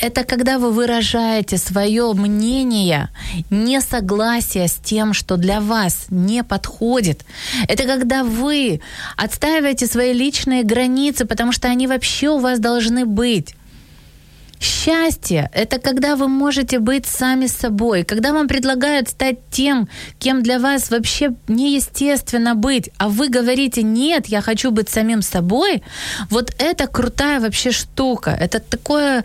Это 0.00 0.22
когда 0.22 0.60
вы 0.60 0.70
выражаете 0.70 1.58
свое 1.58 2.12
мнение, 2.12 3.08
несогласие 3.50 4.68
с 4.68 4.74
тем, 4.74 5.14
что 5.14 5.36
для 5.36 5.60
вас 5.60 6.06
не 6.10 6.44
подходит. 6.44 7.24
Это 7.66 7.86
когда 7.86 8.22
вы 8.22 8.80
отстаиваете 9.16 9.86
свои 9.86 10.12
личные 10.12 10.62
границы, 10.62 11.24
потому 11.24 11.50
что 11.50 11.66
они 11.66 11.88
вообще 11.88 12.28
у 12.28 12.38
вас 12.38 12.60
должны 12.60 13.04
быть. 13.04 13.56
Счастье– 14.60 15.50
это 15.52 15.78
когда 15.78 16.16
вы 16.16 16.28
можете 16.28 16.78
быть 16.78 17.06
сами 17.06 17.46
собой, 17.46 18.02
когда 18.02 18.32
вам 18.32 18.48
предлагают 18.48 19.08
стать 19.08 19.38
тем, 19.50 19.88
кем 20.18 20.42
для 20.42 20.58
вас 20.58 20.90
вообще 20.90 21.34
неестественно 21.46 22.54
быть, 22.54 22.90
а 22.98 23.08
вы 23.08 23.28
говорите 23.28 23.82
«нет, 23.82 24.26
я 24.26 24.40
хочу 24.40 24.70
быть 24.70 24.88
самим 24.88 25.22
собой», 25.22 25.82
вот 26.30 26.52
это 26.58 26.86
крутая 26.86 27.40
вообще 27.40 27.70
штука. 27.70 28.30
Это 28.30 28.58
такое 28.58 29.24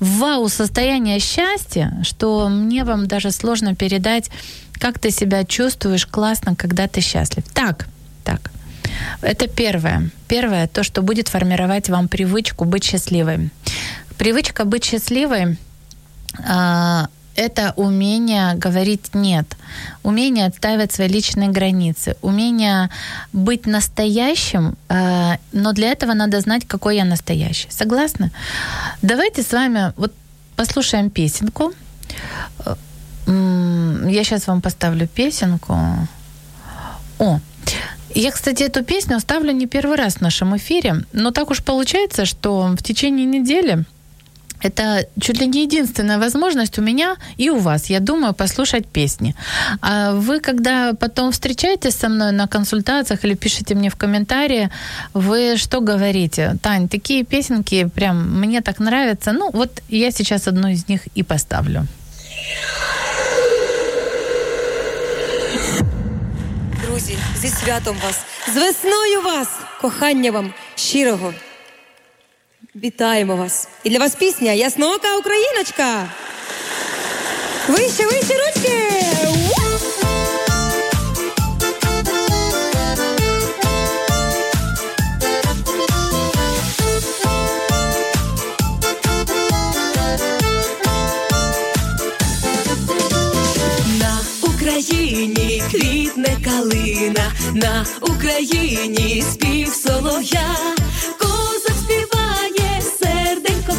вау 0.00 0.48
состояние 0.48 1.18
счастья, 1.18 1.98
что 2.02 2.48
мне 2.48 2.84
вам 2.84 3.06
даже 3.06 3.30
сложно 3.30 3.74
передать, 3.74 4.30
как 4.74 4.98
ты 4.98 5.10
себя 5.10 5.44
чувствуешь 5.44 6.06
классно, 6.06 6.54
когда 6.56 6.88
ты 6.88 7.00
счастлив. 7.00 7.44
Так, 7.54 7.86
так. 8.24 8.50
Это 9.22 9.48
первое. 9.48 10.10
Первое, 10.28 10.66
то, 10.66 10.82
что 10.82 11.02
будет 11.02 11.28
формировать 11.28 11.88
вам 11.88 12.08
привычку 12.08 12.64
быть 12.64 12.84
счастливой. 12.84 13.50
Привычка 14.18 14.64
быть 14.64 14.84
счастливой, 14.84 15.58
а, 16.46 17.08
это 17.36 17.72
умение 17.76 18.54
говорить 18.54 19.14
нет, 19.14 19.56
умение 20.02 20.46
отстаивать 20.46 20.92
свои 20.92 21.08
личные 21.08 21.48
границы, 21.48 22.16
умение 22.22 22.90
быть 23.32 23.66
настоящим, 23.66 24.76
э, 24.88 25.36
но 25.52 25.72
для 25.72 25.90
этого 25.90 26.14
надо 26.14 26.40
знать, 26.40 26.64
какой 26.66 26.96
я 26.96 27.04
настоящий. 27.04 27.68
Согласны? 27.70 28.30
Давайте 29.02 29.42
с 29.42 29.52
вами 29.52 29.92
вот 29.96 30.12
послушаем 30.56 31.10
песенку. 31.10 31.72
Я 33.26 34.24
сейчас 34.24 34.46
вам 34.46 34.60
поставлю 34.60 35.08
песенку. 35.08 35.76
О, 37.18 37.40
я, 38.14 38.30
кстати, 38.30 38.62
эту 38.62 38.84
песню 38.84 39.18
ставлю 39.18 39.52
не 39.52 39.66
первый 39.66 39.96
раз 39.96 40.16
в 40.16 40.20
нашем 40.20 40.56
эфире, 40.56 41.04
но 41.12 41.30
так 41.30 41.50
уж 41.50 41.64
получается, 41.64 42.26
что 42.26 42.74
в 42.78 42.82
течение 42.82 43.26
недели 43.26 43.84
это 44.64 45.06
чуть 45.20 45.40
ли 45.40 45.46
не 45.46 45.62
единственная 45.62 46.18
возможность 46.18 46.78
у 46.78 46.82
меня 46.82 47.16
и 47.40 47.50
у 47.50 47.58
вас, 47.58 47.90
я 47.90 48.00
думаю, 48.00 48.34
послушать 48.34 48.86
песни. 48.86 49.34
А 49.80 50.12
вы, 50.12 50.40
когда 50.40 50.92
потом 50.92 51.30
встречаетесь 51.30 51.96
со 51.96 52.08
мной 52.08 52.32
на 52.32 52.46
консультациях 52.46 53.24
или 53.24 53.34
пишете 53.34 53.74
мне 53.74 53.88
в 53.88 53.96
комментарии, 53.96 54.70
вы 55.14 55.56
что 55.56 55.80
говорите? 55.80 56.56
Тань, 56.62 56.88
такие 56.88 57.24
песенки 57.24 57.88
прям 57.94 58.40
мне 58.40 58.60
так 58.60 58.80
нравятся. 58.80 59.32
Ну, 59.32 59.50
вот 59.52 59.82
я 59.88 60.10
сейчас 60.10 60.48
одну 60.48 60.68
из 60.68 60.88
них 60.88 61.00
и 61.16 61.22
поставлю. 61.22 61.86
Друзі, 66.86 67.18
зі 67.40 67.48
святом 67.48 67.96
вас, 68.04 68.20
з 68.54 68.56
весною 68.56 69.22
вас, 69.22 69.48
кохання 69.80 70.30
вам 70.30 70.52
щирого. 70.74 71.34
Вітаємо 72.82 73.36
вас! 73.36 73.68
І 73.84 73.90
для 73.90 73.98
вас 73.98 74.14
пісня 74.14 74.52
Ясноока 74.52 75.16
Україночка. 75.16 76.08
Вище, 77.68 78.06
вище 78.06 78.34
ручки! 78.34 78.94
Україні 94.42 95.62
квітне 95.70 96.36
калина, 96.44 97.32
на 97.54 97.86
Україні 98.00 99.24
спів 99.32 99.68
солов'я, 99.68 100.56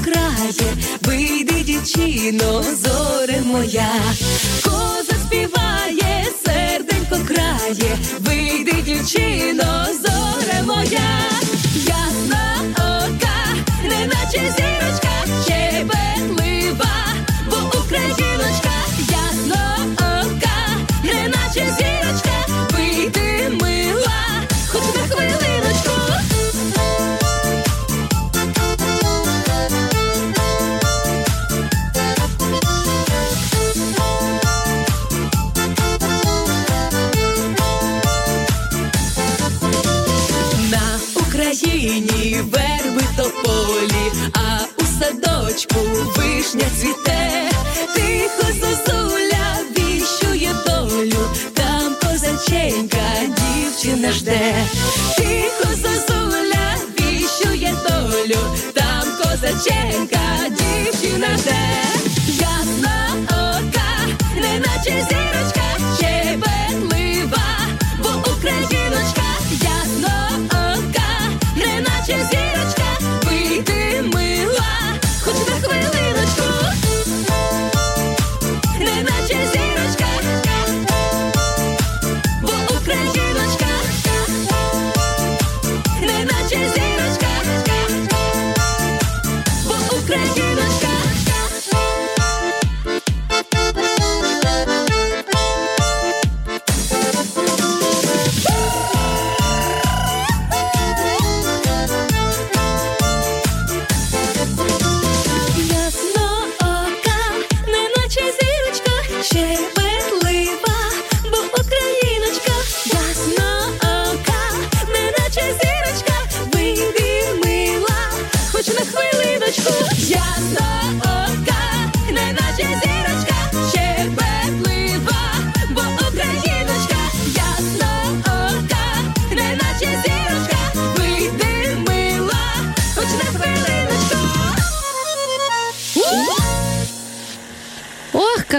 крає, 0.05 0.77
вийди, 1.01 1.63
дівчино, 1.63 2.63
зоре 2.63 3.41
моя, 3.45 3.91
коза 4.63 5.15
співає, 5.25 6.25
серденько 6.45 7.17
крає, 7.27 7.97
вийди, 8.19 8.75
дівчино, 8.85 9.85
зоре 10.01 10.63
моя, 10.65 11.09
ясна 11.75 12.61
ока, 12.75 13.37
неначе 13.83 14.39
зірочка, 14.57 14.84
Chega 59.65 60.47
de 60.51 61.17
na. 61.17 61.64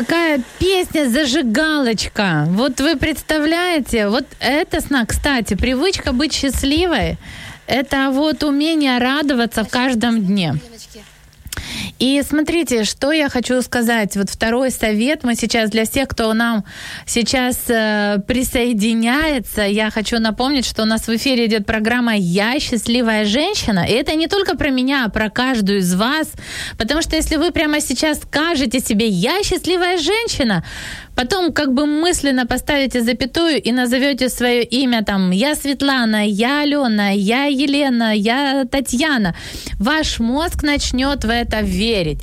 Какая 0.01 0.43
песня 0.59 1.09
зажигалочка. 1.09 2.45
Вот 2.49 2.81
вы 2.81 2.97
представляете, 2.97 4.09
вот 4.09 4.27
это 4.41 4.81
сна, 4.83 5.07
кстати, 5.07 5.55
привычка 5.55 6.13
быть 6.13 6.35
счастливой, 6.35 7.17
это 7.67 8.11
вот 8.11 8.43
умение 8.43 8.99
радоваться 8.99 9.65
в 9.65 9.71
каждом 9.71 10.23
дне. 10.23 10.55
И 11.99 12.23
смотрите, 12.23 12.85
что 12.85 13.11
я 13.11 13.31
хочу 13.31 13.63
сказать. 13.63 14.17
Вот 14.17 14.29
второй 14.29 14.71
совет 14.71 15.25
мы 15.25 15.35
сейчас 15.35 15.71
для 15.71 15.85
всех, 15.85 16.09
кто 16.09 16.33
нам 16.35 16.65
сейчас 17.07 17.59
э, 17.69 18.19
присоединяется, 18.27 19.63
я 19.63 19.91
хочу 19.91 20.19
напомнить, 20.19 20.67
что 20.67 20.83
у 20.83 20.85
нас 20.85 21.09
в 21.09 21.17
эфире 21.17 21.47
идет 21.47 21.65
программа 21.65 22.15
«Я 22.17 22.61
счастливая 22.61 23.25
женщина». 23.25 23.87
И 23.89 23.93
это 23.93 24.15
не 24.15 24.27
только 24.27 24.57
про 24.57 24.69
меня, 24.69 25.07
а 25.07 25.09
про 25.09 25.31
каждую 25.31 25.79
из 25.79 25.95
вас. 25.95 26.31
Потому 26.77 27.01
что 27.01 27.17
если 27.17 27.37
вы 27.37 27.51
прямо 27.51 27.81
сейчас 27.81 28.21
скажете 28.21 28.81
себе 28.81 29.09
«Я 29.09 29.43
счастливая 29.43 29.97
женщина», 29.97 30.65
потом 31.17 31.53
как 31.53 31.73
бы 31.73 31.87
мысленно 31.87 32.47
поставите 32.47 33.01
запятую 33.01 33.61
и 33.61 33.73
назовете 33.73 34.29
свое 34.29 34.63
имя 34.63 35.03
там 35.03 35.33
«Я 35.33 35.55
Светлана», 35.55 36.27
«Я 36.27 36.63
Алена», 36.63 37.11
«Я 37.11 37.47
Елена», 37.47 38.15
«Я 38.15 38.65
Татьяна», 38.71 39.35
ваш 39.81 40.21
мозг 40.21 40.63
начнет 40.63 41.25
в 41.25 41.31
это 41.31 41.63
верить. 41.63 42.21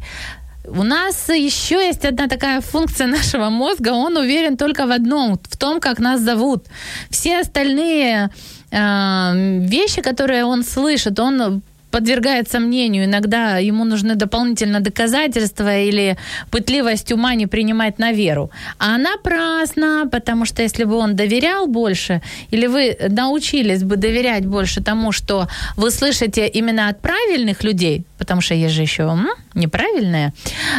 У 0.65 0.83
нас 0.83 1.29
еще 1.29 1.75
есть 1.75 2.05
одна 2.05 2.27
такая 2.27 2.61
функция 2.61 3.07
нашего 3.07 3.49
мозга. 3.49 3.89
Он 3.89 4.15
уверен 4.15 4.55
только 4.55 4.85
в 4.85 4.91
одном, 4.91 5.37
в 5.49 5.57
том, 5.57 5.79
как 5.79 5.99
нас 5.99 6.21
зовут. 6.21 6.65
Все 7.09 7.39
остальные 7.39 8.29
э, 8.71 9.59
вещи, 9.67 10.01
которые 10.01 10.45
он 10.45 10.63
слышит, 10.63 11.19
он 11.19 11.61
подвергает 11.93 12.49
сомнению, 12.49 13.05
иногда 13.05 13.59
ему 13.59 13.85
нужны 13.85 14.15
дополнительно 14.15 14.79
доказательства 14.79 15.77
или 15.77 16.17
пытливость 16.49 17.11
ума 17.11 17.35
не 17.35 17.45
принимать 17.45 17.99
на 17.99 18.11
веру. 18.11 18.49
А 18.79 18.97
напрасно, 18.97 20.09
потому 20.11 20.45
что 20.45 20.63
если 20.63 20.85
бы 20.85 20.95
он 20.95 21.15
доверял 21.15 21.67
больше, 21.67 22.21
или 22.51 22.67
вы 22.67 22.97
научились 23.09 23.83
бы 23.83 23.97
доверять 23.97 24.45
больше 24.45 24.81
тому, 24.81 25.11
что 25.11 25.47
вы 25.77 25.91
слышите 25.91 26.47
именно 26.47 26.89
от 26.89 26.99
правильных 26.99 27.63
людей, 27.63 28.05
потому 28.17 28.41
что 28.41 28.55
есть 28.55 28.73
же 28.73 28.81
еще 28.81 29.03
м, 29.03 29.27
неправильные, 29.53 30.33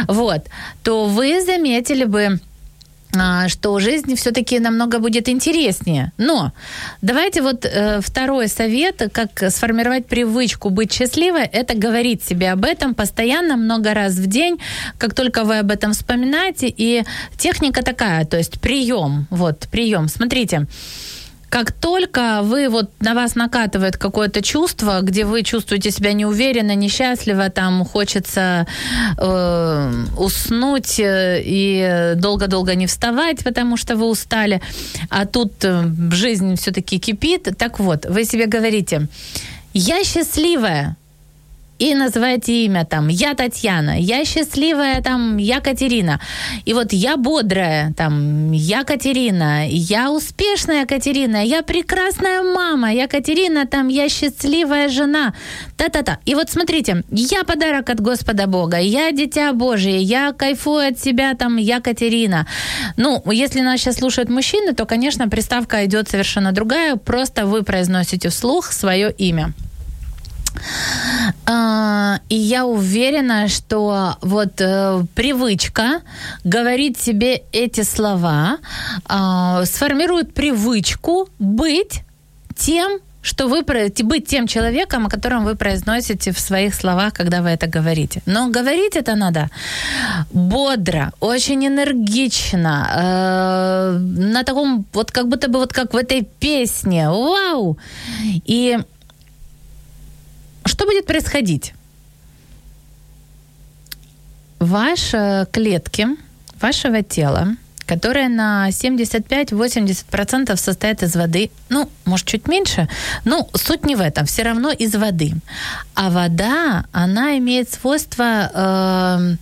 вот, 0.09 0.41
то 0.83 1.05
вы 1.05 1.41
заметили 1.41 2.03
бы, 2.03 2.39
что 3.47 3.79
жизнь 3.79 4.15
все-таки 4.15 4.59
намного 4.59 4.99
будет 4.99 5.29
интереснее. 5.29 6.11
Но 6.17 6.51
давайте 7.01 7.41
вот 7.41 7.65
э, 7.65 7.99
второй 8.01 8.47
совет, 8.47 9.09
как 9.11 9.51
сформировать 9.51 10.07
привычку 10.07 10.69
быть 10.69 10.93
счастливой, 10.93 11.43
это 11.43 11.75
говорить 11.75 12.23
себе 12.23 12.51
об 12.51 12.65
этом 12.65 12.93
постоянно, 12.93 13.55
много 13.57 13.93
раз 13.93 14.13
в 14.13 14.27
день, 14.27 14.59
как 14.97 15.13
только 15.13 15.43
вы 15.43 15.59
об 15.59 15.71
этом 15.71 15.91
вспоминаете. 15.91 16.67
И 16.67 17.03
техника 17.37 17.83
такая, 17.83 18.25
то 18.25 18.37
есть 18.37 18.59
прием, 18.59 19.27
вот 19.29 19.67
прием. 19.71 20.07
Смотрите, 20.07 20.67
как 21.55 21.71
только 21.71 22.41
вы 22.43 22.67
вот 22.67 22.91
на 22.99 23.13
вас 23.13 23.35
накатывает 23.35 23.95
какое-то 23.95 24.41
чувство, 24.41 24.99
где 25.01 25.23
вы 25.23 25.41
чувствуете 25.41 25.89
себя 25.89 26.11
неуверенно, 26.11 26.75
несчастливо, 26.75 27.49
там 27.49 27.85
хочется 27.85 28.67
э, 29.17 29.91
уснуть 30.17 30.99
э, 30.99 31.41
и 31.45 32.13
долго-долго 32.17 32.75
не 32.75 32.87
вставать, 32.87 33.41
потому 33.45 33.77
что 33.77 33.95
вы 33.95 34.05
устали, 34.07 34.61
а 35.09 35.25
тут 35.25 35.63
э, 35.63 35.85
жизнь 36.11 36.57
все-таки 36.57 36.99
кипит. 36.99 37.47
Так 37.57 37.79
вот, 37.79 38.05
вы 38.05 38.25
себе 38.25 38.47
говорите, 38.47 39.07
я 39.73 40.03
счастливая, 40.03 40.97
и 41.79 41.93
называете 41.93 42.65
имя 42.65 42.85
там 42.85 43.09
«Я 43.09 43.33
Татьяна», 43.33 43.99
«Я 43.99 44.25
счастливая», 44.25 45.01
там 45.01 45.37
«Я 45.37 45.59
Катерина». 45.59 46.19
И 46.65 46.73
вот 46.73 46.93
«Я 46.93 47.17
бодрая», 47.17 47.93
там 47.97 48.51
«Я 48.51 48.83
Катерина», 48.83 49.67
«Я 49.67 50.11
успешная 50.11 50.85
Катерина», 50.85 51.43
«Я 51.43 51.61
прекрасная 51.61 52.43
мама», 52.43 52.93
«Я 52.93 53.07
Катерина», 53.07 53.65
там 53.65 53.89
«Я 53.89 54.09
счастливая 54.09 54.89
жена», 54.89 55.33
та-та-та. 55.77 56.19
И 56.25 56.35
вот 56.35 56.49
смотрите, 56.49 57.03
«Я 57.11 57.43
подарок 57.43 57.89
от 57.89 57.99
Господа 57.99 58.47
Бога», 58.47 58.77
«Я 58.79 59.11
дитя 59.11 59.51
Божие», 59.53 60.01
«Я 60.01 60.31
кайфую 60.31 60.87
от 60.87 60.99
себя», 60.99 61.33
там 61.33 61.57
«Я 61.57 61.81
Катерина». 61.81 62.47
Ну, 62.97 63.21
если 63.31 63.61
нас 63.61 63.81
сейчас 63.81 63.95
слушают 63.95 64.29
мужчины, 64.29 64.73
то, 64.73 64.85
конечно, 64.85 65.27
приставка 65.27 65.85
идет 65.85 66.09
совершенно 66.09 66.51
другая, 66.51 66.95
просто 66.95 67.45
вы 67.45 67.63
произносите 67.63 68.29
вслух 68.29 68.71
свое 68.71 69.11
имя. 69.11 69.53
А, 71.45 72.19
И 72.29 72.35
я 72.35 72.65
уверена, 72.65 73.47
что 73.47 74.15
вот 74.21 74.61
э, 74.61 75.03
привычка 75.15 76.01
говорить 76.43 76.97
себе 76.97 77.43
эти 77.51 77.83
слова 77.83 78.57
а, 79.05 79.65
сформирует 79.65 80.33
привычку 80.33 81.29
быть 81.39 82.01
тем, 82.55 82.99
что 83.25 83.47
вы 83.47 83.63
быть 84.03 84.27
тем 84.27 84.47
человеком, 84.47 85.05
о 85.05 85.09
котором 85.09 85.45
вы 85.45 85.55
произносите 85.55 86.31
в 86.31 86.39
своих 86.39 86.75
словах, 86.75 87.13
когда 87.13 87.41
вы 87.41 87.49
это 87.49 87.67
говорите. 87.67 88.21
Но 88.27 88.49
говорить 88.49 88.95
это 88.95 89.15
надо 89.15 89.49
бодро, 90.31 91.11
очень 91.19 91.65
энергично, 91.65 92.87
э, 92.95 93.97
на 94.31 94.43
таком 94.43 94.85
вот 94.93 95.11
как 95.11 95.27
будто 95.27 95.47
бы 95.47 95.59
вот 95.59 95.73
как 95.73 95.93
в 95.93 95.97
этой 95.97 96.21
песне, 96.39 97.09
вау! 97.09 97.77
И 98.45 98.77
что 100.67 100.85
будет 100.85 101.05
происходить? 101.05 101.73
Ваши 104.59 105.47
клетки 105.51 106.07
вашего 106.59 107.03
тела, 107.03 107.55
которые 107.85 108.29
на 108.29 108.69
75-80% 108.69 110.55
состоят 110.55 111.03
из 111.03 111.15
воды, 111.15 111.51
ну, 111.69 111.89
может, 112.05 112.25
чуть 112.27 112.47
меньше, 112.47 112.89
но 113.25 113.47
суть 113.53 113.85
не 113.85 113.95
в 113.95 114.01
этом, 114.01 114.25
все 114.25 114.43
равно 114.43 114.71
из 114.71 114.95
воды. 114.95 115.33
А 115.93 116.09
вода, 116.09 116.85
она 116.91 117.37
имеет 117.37 117.69
свойство 117.71 118.49
э, 118.53 119.35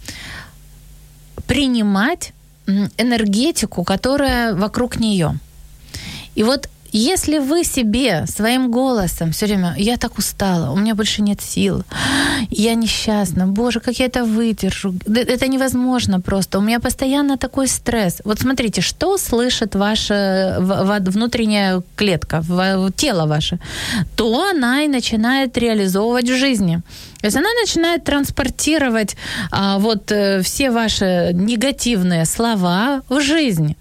принимать 1.47 2.33
энергетику, 2.97 3.83
которая 3.83 4.53
вокруг 4.55 4.99
нее. 4.99 5.37
И 6.35 6.43
вот 6.43 6.69
если 6.93 7.39
вы 7.39 7.63
себе 7.63 8.25
своим 8.27 8.71
голосом 8.71 9.31
все 9.31 9.47
время 9.47 9.73
«я 9.77 9.97
так 9.97 10.17
устала, 10.17 10.71
у 10.71 10.75
меня 10.77 10.93
больше 10.93 11.21
нет 11.21 11.41
сил, 11.41 11.83
я 12.49 12.75
несчастна, 12.75 13.47
боже, 13.47 13.79
как 13.79 13.99
я 13.99 14.05
это 14.05 14.23
выдержу», 14.23 14.93
это 15.07 15.47
невозможно 15.47 16.21
просто, 16.21 16.59
у 16.59 16.61
меня 16.61 16.79
постоянно 16.79 17.37
такой 17.37 17.67
стресс. 17.67 18.21
Вот 18.23 18.39
смотрите, 18.39 18.81
что 18.81 19.17
слышит 19.17 19.75
ваша 19.75 20.57
внутренняя 20.59 21.81
клетка, 21.95 22.43
тело 22.95 23.25
ваше, 23.25 23.59
то 24.15 24.49
она 24.49 24.83
и 24.83 24.87
начинает 24.87 25.57
реализовывать 25.57 26.29
в 26.29 26.37
жизни. 26.37 26.81
То 27.21 27.27
есть 27.27 27.37
она 27.37 27.49
начинает 27.61 28.03
транспортировать 28.03 29.15
а, 29.49 29.79
вот 29.79 30.11
э, 30.11 30.41
все 30.41 30.71
ваши 30.71 31.31
негативные 31.33 32.25
слова 32.25 33.01
в 33.09 33.21
жизнь. 33.21 33.75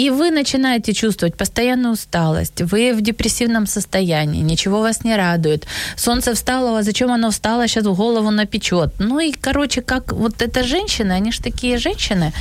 И 0.00 0.08
вы 0.08 0.30
начинаете 0.30 0.94
чувствовать 0.94 1.36
постоянную 1.36 1.92
усталость, 1.92 2.62
вы 2.62 2.94
в 2.94 3.02
депрессивном 3.02 3.66
состоянии, 3.66 4.40
ничего 4.40 4.80
вас 4.80 5.04
не 5.04 5.14
радует. 5.14 5.66
Солнце 5.94 6.32
встало, 6.32 6.78
а 6.78 6.82
зачем 6.82 7.12
оно 7.12 7.30
встало, 7.30 7.68
сейчас 7.68 7.84
в 7.84 7.94
голову 7.94 8.30
напечет. 8.30 8.94
Ну 8.98 9.20
и, 9.20 9.30
короче, 9.32 9.82
как 9.82 10.14
вот 10.14 10.40
эта 10.40 10.64
женщина, 10.64 11.16
они 11.16 11.32
же 11.32 11.42
такие 11.42 11.76
женщины, 11.76 12.32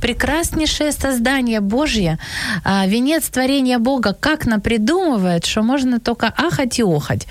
прекраснейшее 0.00 0.92
создание 0.92 1.60
Божье, 1.60 2.20
а, 2.62 2.86
венец 2.86 3.28
творения 3.28 3.80
Бога, 3.80 4.16
как 4.20 4.46
напридумывает, 4.46 5.44
что 5.44 5.62
можно 5.62 5.98
только 5.98 6.28
ахать 6.28 6.78
и 6.78 6.84
охать. 6.84 7.26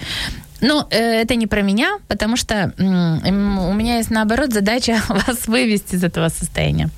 Ну, 0.61 0.87
э, 0.89 1.21
это 1.21 1.35
не 1.35 1.45
про 1.45 1.61
меня, 1.61 1.99
потому 2.07 2.35
что 2.35 2.73
у 2.77 3.73
меня 3.73 3.97
есть, 3.97 4.09
наоборот, 4.09 4.53
задача 4.53 5.01
вас 5.09 5.47
вывести 5.47 5.95
из 5.95 6.03
этого 6.03 6.29
состояния. 6.29 6.89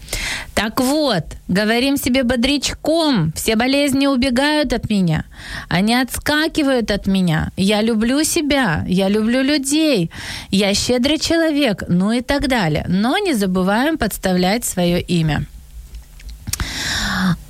Так 0.56 0.80
вот, 0.80 1.26
говорим 1.48 1.98
себе 1.98 2.24
бодрячком, 2.24 3.34
все 3.34 3.56
болезни 3.56 4.08
убегают 4.08 4.74
от 4.74 4.90
меня, 4.90 5.26
они 5.68 5.94
отскакивают 5.96 6.92
от 6.92 7.08
меня, 7.08 7.52
я 7.58 7.82
люблю 7.82 8.24
себя, 8.24 8.86
я 8.88 9.10
люблю 9.10 9.42
людей, 9.42 10.10
я 10.52 10.74
щедрый 10.74 11.20
человек, 11.20 11.84
ну 11.88 12.12
и 12.12 12.22
так 12.22 12.48
далее. 12.48 12.86
Но 12.88 13.18
не 13.18 13.34
забываем 13.34 13.98
подставлять 13.98 14.64
свое 14.64 15.02
имя. 15.02 15.44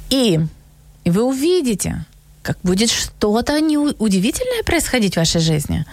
И 0.10 0.40
вы 1.06 1.24
увидите, 1.24 2.06
как 2.50 2.58
будет 2.64 2.90
что-то 2.90 3.54
удивительное 4.00 4.64
происходить 4.64 5.14
в 5.14 5.18
вашей 5.18 5.40
жизни. 5.40 5.86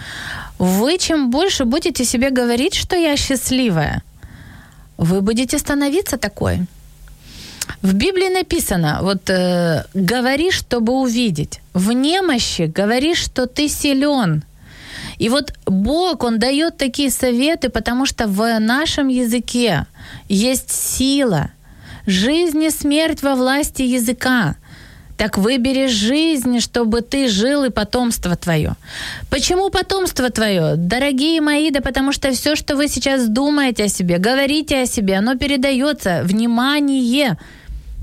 Вы 0.59 0.97
чем 0.99 1.31
больше 1.31 1.65
будете 1.65 2.05
себе 2.05 2.31
говорить, 2.31 2.75
что 2.75 2.97
я 2.97 3.17
счастливая, 3.17 4.03
вы 4.97 5.21
будете 5.21 5.59
становиться 5.59 6.17
такой. 6.17 6.61
В 7.83 7.93
Библии 7.93 8.33
написано, 8.33 9.01
вот 9.03 9.29
э, 9.29 9.85
говори, 9.93 10.51
чтобы 10.51 10.93
увидеть. 10.95 11.61
В 11.75 11.93
немощи 11.93 12.73
говори, 12.75 13.15
что 13.15 13.47
ты 13.47 13.69
силен. 13.69 14.43
И 15.19 15.29
вот 15.29 15.53
Бог, 15.67 16.25
Он 16.25 16.39
дает 16.39 16.79
такие 16.79 17.11
советы, 17.11 17.69
потому 17.69 18.07
что 18.07 18.27
в 18.29 18.59
нашем 18.61 19.09
языке 19.09 19.87
есть 20.31 20.71
сила. 20.71 21.51
Жизнь 22.07 22.63
и 22.63 22.71
смерть 22.71 23.23
во 23.23 23.35
власти 23.35 23.83
языка. 23.83 24.57
Так 25.17 25.39
выбери 25.39 25.87
жизнь, 25.87 26.61
чтобы 26.61 27.01
ты 27.01 27.29
жил 27.29 27.65
и 27.65 27.71
потомство 27.71 28.37
твое. 28.37 28.75
Почему 29.31 29.71
потомство 29.71 30.29
твое? 30.29 30.77
Дорогие 30.77 31.41
мои, 31.41 31.71
да 31.71 31.81
потому 31.81 32.13
что 32.13 32.33
все, 32.33 32.55
что 32.55 32.77
вы 32.77 32.89
сейчас 32.89 33.27
думаете 33.27 33.85
о 33.85 33.89
себе, 33.89 34.19
говорите 34.19 34.83
о 34.83 34.87
себе, 34.87 35.17
оно 35.17 35.37
передается, 35.37 36.23
внимание, 36.23 37.39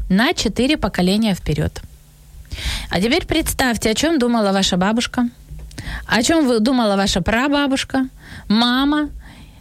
на 0.10 0.34
четыре 0.34 0.76
поколения 0.78 1.36
вперед. 1.36 1.82
А 2.90 3.00
теперь 3.00 3.26
представьте, 3.26 3.92
о 3.92 3.94
чем 3.94 4.18
думала 4.18 4.52
ваша 4.52 4.78
бабушка, 4.78 5.30
о 6.08 6.24
чем 6.24 6.64
думала 6.64 6.96
ваша 6.96 7.22
прабабушка, 7.22 8.08
мама. 8.48 9.10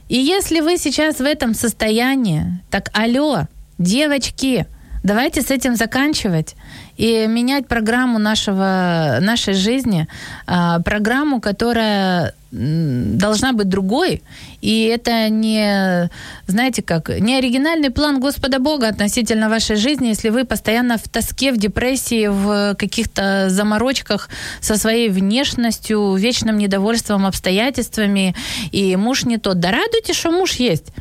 И 0.09 0.17
если 0.17 0.61
вы 0.61 0.79
сейчас 0.79 1.19
в 1.19 1.25
этом 1.25 1.55
состоянии, 1.55 2.61
так 2.71 2.91
алло, 2.95 3.47
девочки, 3.79 4.67
Давайте 5.03 5.43
с 5.43 5.51
этим 5.51 5.75
заканчивать 5.75 6.55
и 6.97 7.27
менять 7.27 7.67
программу 7.67 8.19
нашего, 8.19 9.19
нашей 9.21 9.55
жизни, 9.55 10.07
а, 10.47 10.81
программу, 10.81 11.41
которая 11.41 12.35
должна 12.53 13.55
быть 13.55 13.69
другой. 13.69 14.23
И 14.61 14.85
это 14.85 15.31
не, 15.31 16.11
знаете 16.47 16.83
как, 16.83 17.09
не 17.09 17.39
оригинальный 17.39 17.91
план 17.91 18.21
Господа 18.21 18.59
Бога 18.59 18.89
относительно 18.89 19.49
вашей 19.49 19.77
жизни, 19.77 20.09
если 20.09 20.29
вы 20.29 20.45
постоянно 20.45 20.99
в 20.99 21.09
тоске, 21.09 21.53
в 21.53 21.57
депрессии, 21.57 22.27
в 22.27 22.75
каких-то 22.75 23.49
заморочках 23.49 24.29
со 24.61 24.77
своей 24.77 25.09
внешностью, 25.09 26.15
вечным 26.15 26.59
недовольством 26.59 27.25
обстоятельствами, 27.25 28.37
и 28.71 28.97
муж 28.97 29.25
не 29.25 29.39
тот. 29.39 29.59
Да 29.59 29.71
радуйтесь, 29.71 30.17
что 30.17 30.31
муж 30.31 30.53
есть. 30.57 30.93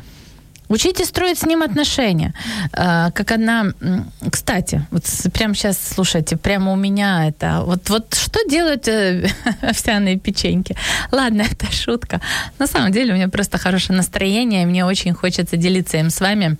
Учитесь 0.72 1.08
строить 1.08 1.38
с 1.38 1.44
ним 1.46 1.62
отношения. 1.62 2.32
А, 2.72 3.10
Как 3.10 3.30
одна... 3.30 3.72
м, 3.82 4.10
Кстати, 4.30 4.86
вот 4.90 5.04
прямо 5.34 5.54
сейчас, 5.54 5.76
слушайте, 5.94 6.36
прямо 6.38 6.72
у 6.72 6.76
меня 6.76 7.28
это... 7.28 7.62
Вот, 7.66 7.90
вот 7.90 8.14
что 8.14 8.40
делают 8.48 8.88
э, 8.88 9.28
овсяные 9.60 10.18
печеньки? 10.18 10.74
Ладно, 11.10 11.42
это 11.50 11.70
шутка. 11.70 12.22
На 12.58 12.66
самом 12.66 12.90
деле 12.90 13.12
у 13.12 13.16
меня 13.16 13.28
просто 13.28 13.58
хорошее 13.58 13.98
настроение, 13.98 14.62
и 14.62 14.66
мне 14.66 14.86
очень 14.86 15.12
хочется 15.12 15.58
делиться 15.58 15.98
им 15.98 16.08
с 16.08 16.20
вами. 16.20 16.56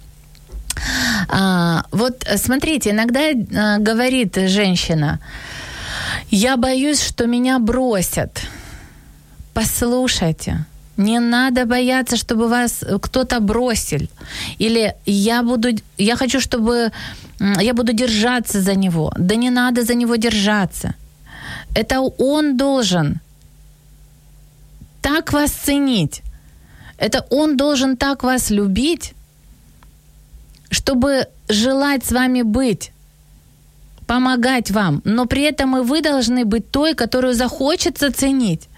А, 1.30 1.84
вот 1.90 2.24
э, 2.26 2.36
смотрите, 2.36 2.90
иногда 2.90 3.20
э, 3.30 3.78
говорит 3.78 4.36
женщина, 4.36 5.20
я 6.30 6.58
боюсь, 6.58 7.02
что 7.02 7.26
меня 7.26 7.58
бросят. 7.58 8.42
Послушайте, 9.54 10.66
не 11.02 11.20
надо 11.20 11.64
бояться, 11.66 12.16
чтобы 12.16 12.48
вас 12.48 12.82
э, 12.82 12.98
кто-то 12.98 13.40
бросил. 13.40 14.08
Или 14.58 14.94
я 15.06 15.42
буду, 15.42 15.68
я 15.98 16.16
хочу, 16.16 16.40
чтобы 16.40 16.92
я 17.60 17.74
буду 17.74 17.92
держаться 17.92 18.60
за 18.60 18.74
него. 18.74 19.12
Да 19.18 19.34
не 19.34 19.50
надо 19.50 19.82
за 19.82 19.94
него 19.94 20.16
держаться. 20.16 20.94
Это 21.74 22.00
он 22.18 22.56
должен 22.56 23.20
так 25.00 25.32
вас 25.32 25.50
ценить. 25.50 26.22
Это 26.98 27.26
он 27.30 27.56
должен 27.56 27.96
так 27.96 28.22
вас 28.22 28.50
любить, 28.50 29.14
чтобы 30.70 31.26
желать 31.48 32.04
с 32.04 32.12
вами 32.12 32.42
быть 32.42 32.92
помогать 34.06 34.70
вам, 34.70 35.00
но 35.04 35.26
при 35.26 35.42
этом 35.42 35.76
и 35.76 35.80
вы 35.80 36.02
должны 36.02 36.44
быть 36.44 36.70
той, 36.70 36.94
которую 36.94 37.34
захочется 37.34 38.12
ценить, 38.12 38.68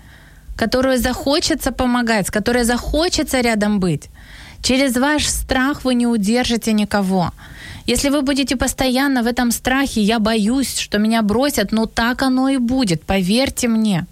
которую 0.56 0.98
захочется 0.98 1.72
помогать, 1.72 2.28
с 2.28 2.30
которой 2.30 2.64
захочется 2.64 3.40
рядом 3.40 3.80
быть. 3.80 4.08
Через 4.62 4.96
ваш 4.96 5.26
страх 5.28 5.84
вы 5.84 5.94
не 5.94 6.06
удержите 6.06 6.72
никого. 6.72 7.32
Если 7.86 8.08
вы 8.08 8.22
будете 8.22 8.56
постоянно 8.56 9.22
в 9.22 9.26
этом 9.26 9.50
страхе, 9.50 10.00
я 10.00 10.18
боюсь, 10.18 10.78
что 10.78 10.98
меня 10.98 11.22
бросят, 11.22 11.72
ну 11.72 11.86
так 11.86 12.22
оно 12.22 12.48
и 12.48 12.56
будет, 12.56 13.02
поверьте 13.02 13.68
мне. 13.68 14.06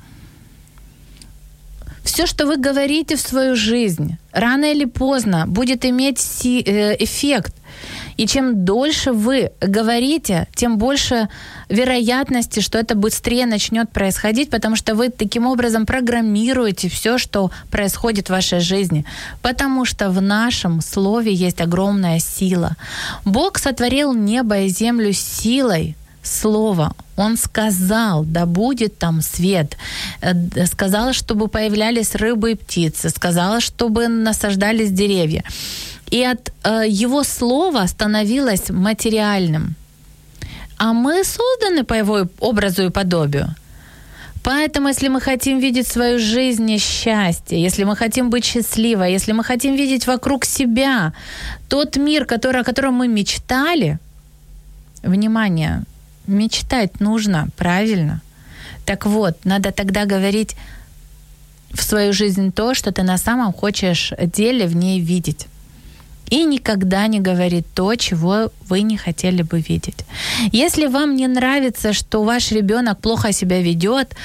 Все, 2.04 2.26
что 2.26 2.46
вы 2.46 2.56
говорите 2.56 3.16
в 3.16 3.20
свою 3.20 3.56
жизнь, 3.56 4.18
рано 4.32 4.72
или 4.72 4.84
поздно 4.84 5.46
будет 5.46 5.84
иметь 5.84 6.20
э, 6.44 6.96
эффект. 6.98 7.54
И 8.16 8.26
чем 8.26 8.64
дольше 8.64 9.12
вы 9.12 9.52
говорите, 9.60 10.46
тем 10.54 10.78
больше 10.78 11.28
вероятности, 11.68 12.60
что 12.60 12.78
это 12.78 12.94
быстрее 12.94 13.46
начнет 13.46 13.90
происходить, 13.90 14.50
потому 14.50 14.76
что 14.76 14.94
вы 14.94 15.08
таким 15.08 15.46
образом 15.46 15.86
программируете 15.86 16.88
все, 16.88 17.18
что 17.18 17.50
происходит 17.70 18.26
в 18.26 18.30
вашей 18.30 18.60
жизни. 18.60 19.04
Потому 19.40 19.84
что 19.84 20.10
в 20.10 20.20
нашем 20.20 20.80
слове 20.80 21.32
есть 21.32 21.60
огромная 21.60 22.18
сила. 22.18 22.76
Бог 23.24 23.58
сотворил 23.58 24.12
небо 24.12 24.60
и 24.60 24.68
землю 24.68 25.12
силой 25.12 25.96
слова. 26.22 26.94
Он 27.16 27.36
сказал, 27.36 28.24
да 28.24 28.46
будет 28.46 28.98
там 28.98 29.20
свет. 29.22 29.76
Э, 30.20 30.32
Сказал, 30.66 31.12
чтобы 31.12 31.48
появлялись 31.48 32.14
рыбы 32.14 32.52
и 32.52 32.54
птицы. 32.54 33.10
Сказала, 33.10 33.60
чтобы 33.60 34.08
насаждались 34.08 34.90
деревья. 34.90 35.44
И 36.12 36.22
от 36.24 36.52
э, 36.64 36.84
его 36.88 37.24
слова 37.24 37.86
становилось 37.86 38.70
материальным. 38.70 39.74
А 40.76 40.92
мы 40.92 41.24
созданы 41.24 41.84
по 41.84 41.94
его 41.94 42.26
образу 42.38 42.84
и 42.84 42.90
подобию. 42.90 43.54
Поэтому, 44.42 44.88
если 44.88 45.08
мы 45.08 45.20
хотим 45.20 45.58
видеть 45.58 45.88
свою 45.88 46.18
жизнь 46.18 46.78
счастье, 46.78 47.62
если 47.62 47.84
мы 47.84 47.96
хотим 47.96 48.28
быть 48.28 48.44
счастливой, 48.44 49.12
если 49.12 49.32
мы 49.32 49.44
хотим 49.44 49.74
видеть 49.76 50.06
вокруг 50.06 50.44
себя 50.44 51.12
тот 51.68 51.96
мир, 51.96 52.26
который, 52.26 52.60
о 52.60 52.64
котором 52.64 52.94
мы 52.94 53.08
мечтали, 53.08 53.98
внимание, 55.02 55.82
мечтать 56.26 57.00
нужно, 57.00 57.48
правильно? 57.56 58.20
Так 58.84 59.06
вот, 59.06 59.44
надо 59.44 59.70
тогда 59.70 60.04
говорить 60.04 60.56
в 61.70 61.82
свою 61.82 62.12
жизнь 62.12 62.52
то, 62.52 62.74
что 62.74 62.92
ты 62.92 63.02
на 63.02 63.16
самом 63.16 63.52
хочешь 63.54 64.12
деле 64.36 64.66
в 64.66 64.76
ней 64.76 65.00
видеть. 65.00 65.46
И 66.32 66.44
никогда 66.44 67.08
не 67.08 67.20
говорить 67.20 67.66
то, 67.74 67.94
чего 67.94 68.50
вы 68.66 68.80
не 68.82 68.96
хотели 68.96 69.42
бы 69.42 69.60
видеть. 69.60 70.06
Если 70.50 70.86
вам 70.86 71.14
не 71.14 71.28
нравится, 71.28 71.92
что 71.92 72.24
ваш 72.24 72.52
ребенок 72.52 72.98
плохо 73.00 73.32
себя 73.32 73.60
ведет, 73.60 74.16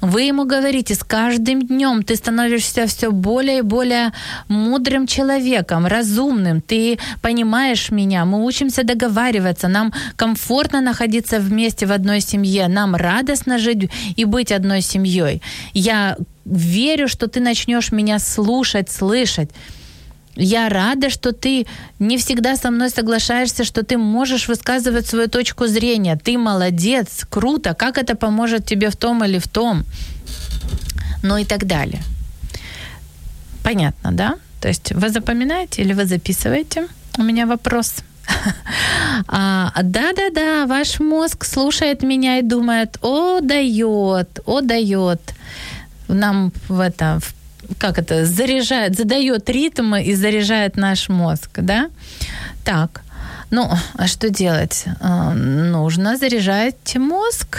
вы 0.00 0.22
ему 0.22 0.44
говорите, 0.44 0.94
с 0.96 1.04
каждым 1.04 1.62
днем 1.62 2.02
ты 2.02 2.16
становишься 2.16 2.86
все 2.86 3.12
более 3.12 3.58
и 3.58 3.62
более 3.62 4.12
мудрым 4.48 5.06
человеком, 5.06 5.86
разумным, 5.86 6.60
ты 6.60 6.98
понимаешь 7.20 7.92
меня, 7.92 8.24
мы 8.24 8.44
учимся 8.44 8.82
договариваться, 8.82 9.68
нам 9.68 9.92
комфортно 10.16 10.80
находиться 10.80 11.38
вместе 11.38 11.86
в 11.86 11.92
одной 11.92 12.20
семье, 12.20 12.66
нам 12.66 12.96
радостно 12.96 13.58
жить 13.58 13.88
и 14.16 14.24
быть 14.24 14.50
одной 14.50 14.80
семьей. 14.80 15.40
Я 15.74 16.16
верю, 16.44 17.06
что 17.06 17.28
ты 17.28 17.38
начнешь 17.40 17.92
меня 17.92 18.18
слушать, 18.18 18.90
слышать. 18.90 19.50
Я 20.36 20.68
рада, 20.68 21.10
что 21.10 21.32
ты 21.32 21.66
не 21.98 22.16
всегда 22.16 22.56
со 22.56 22.70
мной 22.70 22.90
соглашаешься, 22.90 23.64
что 23.64 23.82
ты 23.82 23.98
можешь 23.98 24.48
высказывать 24.48 25.06
свою 25.06 25.28
точку 25.28 25.66
зрения. 25.66 26.16
Ты 26.16 26.38
молодец, 26.38 27.26
круто. 27.28 27.74
Как 27.74 27.98
это 27.98 28.14
поможет 28.14 28.64
тебе 28.66 28.88
в 28.88 28.96
том 28.96 29.24
или 29.24 29.38
в 29.38 29.46
том? 29.46 29.84
Ну 31.22 31.36
и 31.36 31.44
так 31.44 31.66
далее. 31.66 32.02
Понятно, 33.62 34.12
да? 34.12 34.38
То 34.60 34.68
есть 34.68 34.92
вы 34.92 35.10
запоминаете 35.10 35.82
или 35.82 35.92
вы 35.92 36.06
записываете? 36.06 36.86
У 37.18 37.22
меня 37.22 37.46
вопрос. 37.46 37.96
А, 39.28 39.72
Да-да-да, 39.82 40.66
ваш 40.66 41.00
мозг 41.00 41.44
слушает 41.44 42.02
меня 42.02 42.38
и 42.38 42.42
думает, 42.42 42.98
о, 43.02 43.40
дает, 43.40 44.40
о, 44.46 44.60
дает. 44.60 45.20
Нам 46.08 46.52
в 46.68 46.80
это, 46.80 47.18
в 47.20 47.34
как 47.78 47.98
это, 47.98 48.24
заряжает, 48.24 48.96
задает 48.96 49.48
ритмы 49.50 50.02
и 50.02 50.14
заряжает 50.14 50.76
наш 50.76 51.08
мозг, 51.08 51.50
да? 51.56 51.90
Так, 52.64 53.02
ну, 53.50 53.70
а 53.94 54.06
что 54.06 54.30
делать? 54.30 54.84
А, 55.00 55.34
Нужно 55.34 56.16
заряжать 56.16 56.96
мозг. 56.96 57.58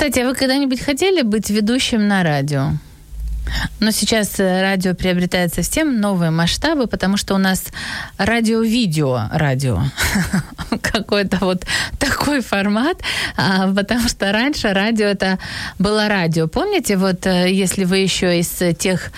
Кстати, 0.00 0.20
а 0.20 0.26
вы 0.26 0.34
когда-нибудь 0.34 0.80
хотели 0.80 1.20
быть 1.20 1.50
ведущим 1.50 2.08
на 2.08 2.22
радио? 2.22 2.70
Но 3.80 3.90
сейчас 3.90 4.38
э, 4.38 4.62
радио 4.62 4.94
приобретает 4.94 5.54
совсем 5.54 6.00
новые 6.00 6.30
масштабы, 6.30 6.86
потому 6.86 7.16
что 7.16 7.34
у 7.34 7.38
нас 7.38 7.64
радио-видео 8.18 9.28
радио. 9.32 9.82
Какой-то 10.82 11.38
вот 11.40 11.64
такой 11.98 12.40
формат, 12.40 12.98
а, 13.36 13.72
потому 13.72 14.08
что 14.08 14.32
раньше 14.32 14.72
радио 14.72 15.06
это 15.06 15.38
было 15.78 16.08
радио. 16.08 16.46
Помните, 16.46 16.96
вот 16.96 17.26
э, 17.26 17.50
если 17.50 17.84
вы 17.84 17.98
еще 17.98 18.38
из 18.38 18.62
тех 18.78 19.10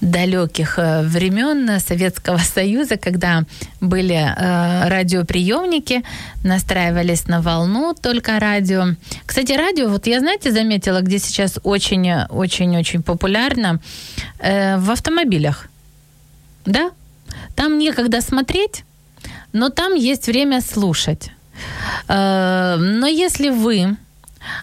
далеких 0.00 0.78
э, 0.78 1.02
времен 1.02 1.78
Советского 1.80 2.38
Союза, 2.38 2.96
когда 2.96 3.44
были 3.80 4.16
радиоприемники, 4.36 6.02
настраивались 6.42 7.26
на 7.26 7.40
волну 7.40 7.94
только 7.94 8.38
радио. 8.38 8.94
Кстати, 9.26 9.52
радио, 9.52 9.88
вот 9.88 10.06
я, 10.06 10.20
знаете, 10.20 10.52
заметила, 10.52 11.00
где 11.00 11.18
сейчас 11.18 11.58
очень-очень-очень 11.62 13.02
популярно, 13.02 13.65
э, 14.38 14.78
в 14.78 14.90
автомобилях. 14.90 15.66
Да? 16.66 16.90
Там 17.54 17.78
некогда 17.78 18.20
смотреть, 18.20 18.84
но 19.52 19.68
там 19.68 19.94
есть 19.94 20.26
время 20.26 20.60
слушать. 20.60 21.30
Э, 22.08 22.76
Но 22.78 23.06
если 23.06 23.50
вы 23.50 23.96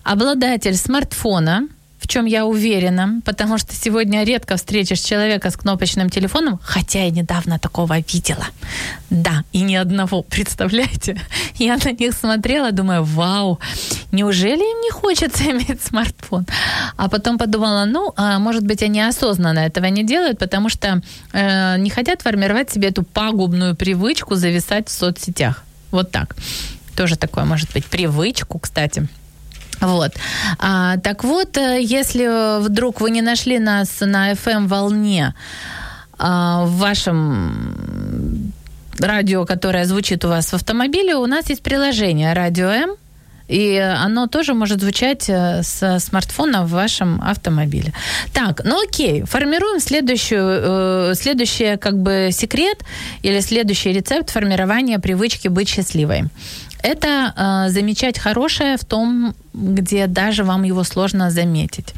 обладатель 0.04 0.76
смартфона, 0.76 1.68
в 2.04 2.08
чем 2.08 2.26
я 2.26 2.46
уверена, 2.46 3.22
потому 3.24 3.58
что 3.58 3.74
сегодня 3.74 4.26
редко 4.26 4.58
встретишь 4.58 5.00
человека 5.00 5.50
с 5.50 5.56
кнопочным 5.56 6.10
телефоном, 6.10 6.60
хотя 6.62 7.06
я 7.06 7.10
недавно 7.12 7.60
такого 7.60 7.98
видела. 8.00 8.46
Да, 9.10 9.46
и 9.54 9.62
ни 9.62 9.76
одного, 9.76 10.22
представляете? 10.30 11.16
Я 11.56 11.78
на 11.78 11.92
них 11.92 12.14
смотрела, 12.14 12.74
думаю, 12.74 13.06
вау, 13.06 13.60
неужели 14.12 14.60
им 14.60 14.82
не 14.82 14.92
хочется 14.92 15.44
иметь 15.52 15.82
смартфон? 15.82 16.46
А 16.98 17.08
потом 17.08 17.38
подумала, 17.38 17.86
ну, 17.86 18.14
а 18.18 18.38
может 18.38 18.66
быть, 18.66 18.84
они 18.84 19.00
осознанно 19.00 19.60
этого 19.60 19.86
не 19.86 20.04
делают, 20.04 20.40
потому 20.40 20.68
что 20.68 21.02
э, 21.32 21.78
не 21.78 21.90
хотят 21.90 22.22
формировать 22.22 22.70
себе 22.70 22.90
эту 22.90 23.04
пагубную 23.04 23.76
привычку 23.76 24.36
зависать 24.36 24.90
в 24.90 24.92
соцсетях. 24.92 25.64
Вот 25.92 26.12
так. 26.12 26.36
Тоже 26.98 27.16
такое 27.16 27.46
может 27.46 27.72
быть 27.72 27.86
привычку, 27.86 28.60
кстати. 28.60 29.08
Вот. 29.82 30.12
А, 30.60 30.98
так 30.98 31.24
вот, 31.24 31.58
э, 31.58 31.80
если 31.82 32.60
вдруг 32.62 33.02
вы 33.02 33.12
не 33.12 33.22
нашли 33.22 33.60
нас 33.60 33.90
на 34.00 34.32
FM-волне 34.32 35.34
а, 36.18 36.66
в 36.66 36.78
вашем 36.78 38.54
радио, 39.00 39.46
которое 39.46 39.86
звучит 39.86 40.26
у 40.26 40.30
вас 40.30 40.52
в 40.52 40.54
автомобиле, 40.54 41.16
у 41.16 41.26
нас 41.26 41.50
есть 41.50 41.64
приложение 41.64 42.34
«Радио 42.34 42.68
М», 42.68 42.96
и 43.48 43.78
оно 43.78 44.28
тоже 44.28 44.54
может 44.54 44.82
звучать 44.82 45.30
э, 45.30 45.64
с 45.64 46.00
смартфона 46.00 46.64
в 46.64 46.70
вашем 46.70 47.22
автомобиле. 47.22 47.94
Так, 48.34 48.62
ну 48.64 48.82
окей, 48.82 49.24
формируем 49.24 49.80
следующую, 49.80 51.12
э, 51.12 51.16
следующий 51.16 51.78
как 51.78 51.98
бы 51.98 52.30
секрет 52.32 52.78
или 53.22 53.42
следующий 53.42 53.92
рецепт 53.92 54.30
формирования 54.30 54.98
привычки 54.98 55.50
быть 55.50 55.68
счастливой. 55.68 56.24
Это 56.84 57.34
э, 57.36 57.70
замечать 57.70 58.20
хорошее 58.20 58.76
в 58.76 58.84
том, 58.84 59.34
где 59.54 60.08
даже 60.08 60.44
вам 60.44 60.64
его 60.64 60.84
сложно 60.84 61.32
заметить. 61.32 61.94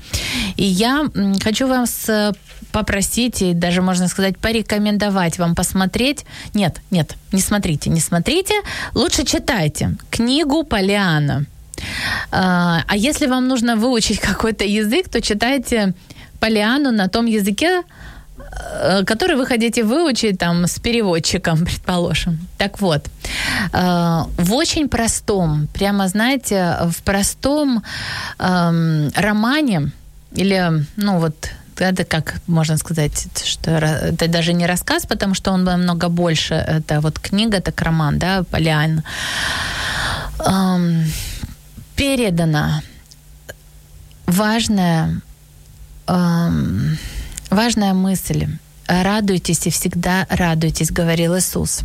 И 0.57 0.63
я 0.63 1.05
хочу 1.43 1.67
вас 1.67 2.07
э, 2.07 2.33
попросить, 2.71 3.41
и 3.41 3.53
даже, 3.53 3.81
можно 3.81 4.07
сказать, 4.07 4.37
порекомендовать 4.37 5.39
вам 5.39 5.55
посмотреть. 5.55 6.25
Нет, 6.53 6.81
нет, 6.91 7.15
не 7.31 7.41
смотрите, 7.41 7.89
не 7.89 7.99
смотрите. 7.99 8.53
Лучше 8.93 9.25
читайте 9.25 9.95
книгу 10.11 10.63
Полиана. 10.63 11.45
А 12.31 12.83
а 12.87 12.95
если 12.95 13.27
вам 13.27 13.47
нужно 13.47 13.75
выучить 13.75 14.19
какой-то 14.29 14.63
язык, 14.63 15.09
то 15.09 15.19
читайте 15.19 15.93
Полиану 16.39 16.91
на 16.91 17.07
том 17.07 17.25
языке, 17.25 17.81
э, 17.81 17.83
который 19.05 19.35
вы 19.35 19.45
хотите 19.45 19.83
выучить 19.83 20.37
там 20.37 20.65
с 20.67 20.79
переводчиком, 20.79 21.65
предположим. 21.65 22.47
Так 22.57 22.81
вот, 22.81 23.07
э, 23.73 24.23
в 24.37 24.53
очень 24.53 24.87
простом, 24.87 25.67
прямо 25.73 26.07
знаете, 26.07 26.77
в 26.89 27.03
простом 27.03 27.83
эм, 28.39 29.11
романе 29.15 29.91
или, 30.31 30.85
ну 30.97 31.19
вот, 31.19 31.35
это 31.77 32.03
как 32.05 32.35
можно 32.47 32.77
сказать, 32.77 33.27
что 33.45 33.71
это 33.71 34.27
даже 34.27 34.53
не 34.53 34.65
рассказ, 34.65 35.05
потому 35.05 35.35
что 35.35 35.51
он 35.51 35.63
намного 35.63 36.09
больше. 36.09 36.53
Это 36.53 37.01
вот 37.01 37.19
книга, 37.19 37.59
так 37.61 37.81
роман, 37.81 38.19
да, 38.19 38.43
Полиан. 38.43 39.03
Эм, 40.39 41.05
передана 41.95 42.81
важная, 44.25 45.21
эм, 46.07 46.97
важная 47.49 47.93
мысль. 47.93 48.47
Радуйтесь 48.87 49.65
и 49.67 49.69
всегда 49.69 50.27
радуйтесь, 50.29 50.91
говорил 50.91 51.37
Иисус. 51.37 51.81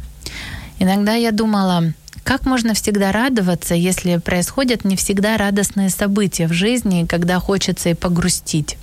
Иногда 0.78 1.14
я 1.14 1.30
думала, 1.30 1.92
как 2.24 2.46
можно 2.46 2.74
всегда 2.74 3.12
радоваться, 3.12 3.74
если 3.74 4.18
происходят 4.18 4.84
не 4.84 4.96
всегда 4.96 5.36
радостные 5.36 5.90
события 5.90 6.46
в 6.46 6.52
жизни, 6.52 7.06
когда 7.06 7.38
хочется 7.38 7.88
и 7.88 7.94
погрустить. 7.94 8.76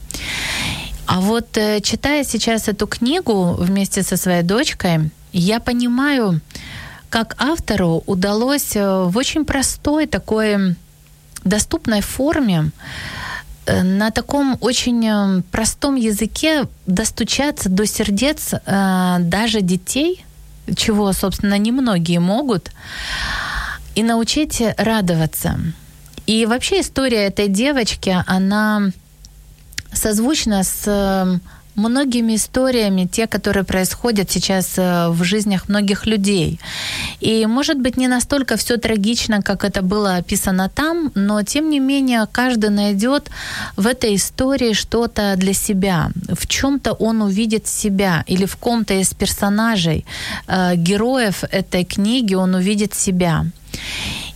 А 1.06 1.22
вот 1.22 1.58
э, 1.58 1.80
читая 1.82 2.24
сейчас 2.24 2.68
эту 2.68 2.86
книгу 2.86 3.54
вместе 3.54 4.04
со 4.04 4.18
своей 4.18 4.44
дочкой, 4.44 5.10
я 5.32 5.60
понимаю, 5.60 6.42
как 7.10 7.36
автору 7.40 8.04
удалось 8.08 8.76
э, 8.76 9.04
в 9.06 9.16
очень 9.16 9.46
простой 9.46 10.08
такой 10.08 10.76
доступной 11.46 12.02
форме 12.02 12.72
на 13.84 14.12
таком 14.12 14.58
очень 14.62 15.06
э, 15.06 15.42
простом 15.52 15.96
языке 15.96 16.68
достучаться 16.86 17.70
до 17.70 17.86
сердец 17.86 18.54
э, 18.54 19.18
даже 19.20 19.62
детей, 19.62 20.26
чего, 20.76 21.12
собственно, 21.14 21.58
немногие 21.58 22.20
могут, 22.20 22.72
и 23.96 24.04
научить 24.04 24.62
радоваться. 24.78 25.60
И 26.26 26.46
вообще 26.46 26.82
история 26.82 27.26
этой 27.26 27.48
девочки, 27.48 28.16
она 28.28 28.92
созвучна 29.94 30.64
с 30.64 30.84
э, 30.86 31.40
многими 31.78 32.36
историями, 32.36 33.08
те, 33.12 33.28
которые 33.28 33.64
происходят 33.64 34.32
сейчас 34.32 34.74
э, 34.78 35.10
в 35.10 35.24
жизнях 35.24 35.70
многих 35.70 36.08
людей. 36.08 36.60
И, 37.22 37.46
может 37.46 37.80
быть, 37.80 37.98
не 37.98 38.08
настолько 38.08 38.58
все 38.58 38.78
трагично, 38.78 39.42
как 39.42 39.64
это 39.64 39.82
было 39.82 40.16
описано 40.16 40.70
там, 40.70 41.12
но, 41.16 41.44
тем 41.44 41.70
не 41.70 41.80
менее, 41.80 42.28
каждый 42.32 42.72
найдет 42.72 43.30
в 43.76 43.86
этой 43.86 44.16
истории 44.16 44.74
что-то 44.74 45.36
для 45.38 45.54
себя. 45.54 46.10
В 46.30 46.48
чем-то 46.48 46.94
он 46.94 47.22
увидит 47.22 47.68
себя 47.68 48.24
или 48.28 48.46
в 48.46 48.56
ком-то 48.58 48.94
из 48.96 49.14
персонажей, 49.14 50.06
э, 50.48 50.76
героев 50.76 51.44
этой 51.52 51.86
книги 51.86 52.34
он 52.34 52.56
увидит 52.56 52.96
себя. 52.96 53.46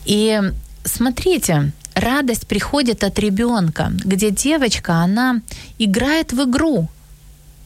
И 0.05 0.39
смотрите, 0.83 1.71
радость 1.95 2.47
приходит 2.47 3.03
от 3.03 3.19
ребенка, 3.19 3.91
где 4.05 4.29
девочка, 4.29 4.93
она 4.93 5.41
играет 5.79 6.33
в 6.33 6.43
игру, 6.43 6.87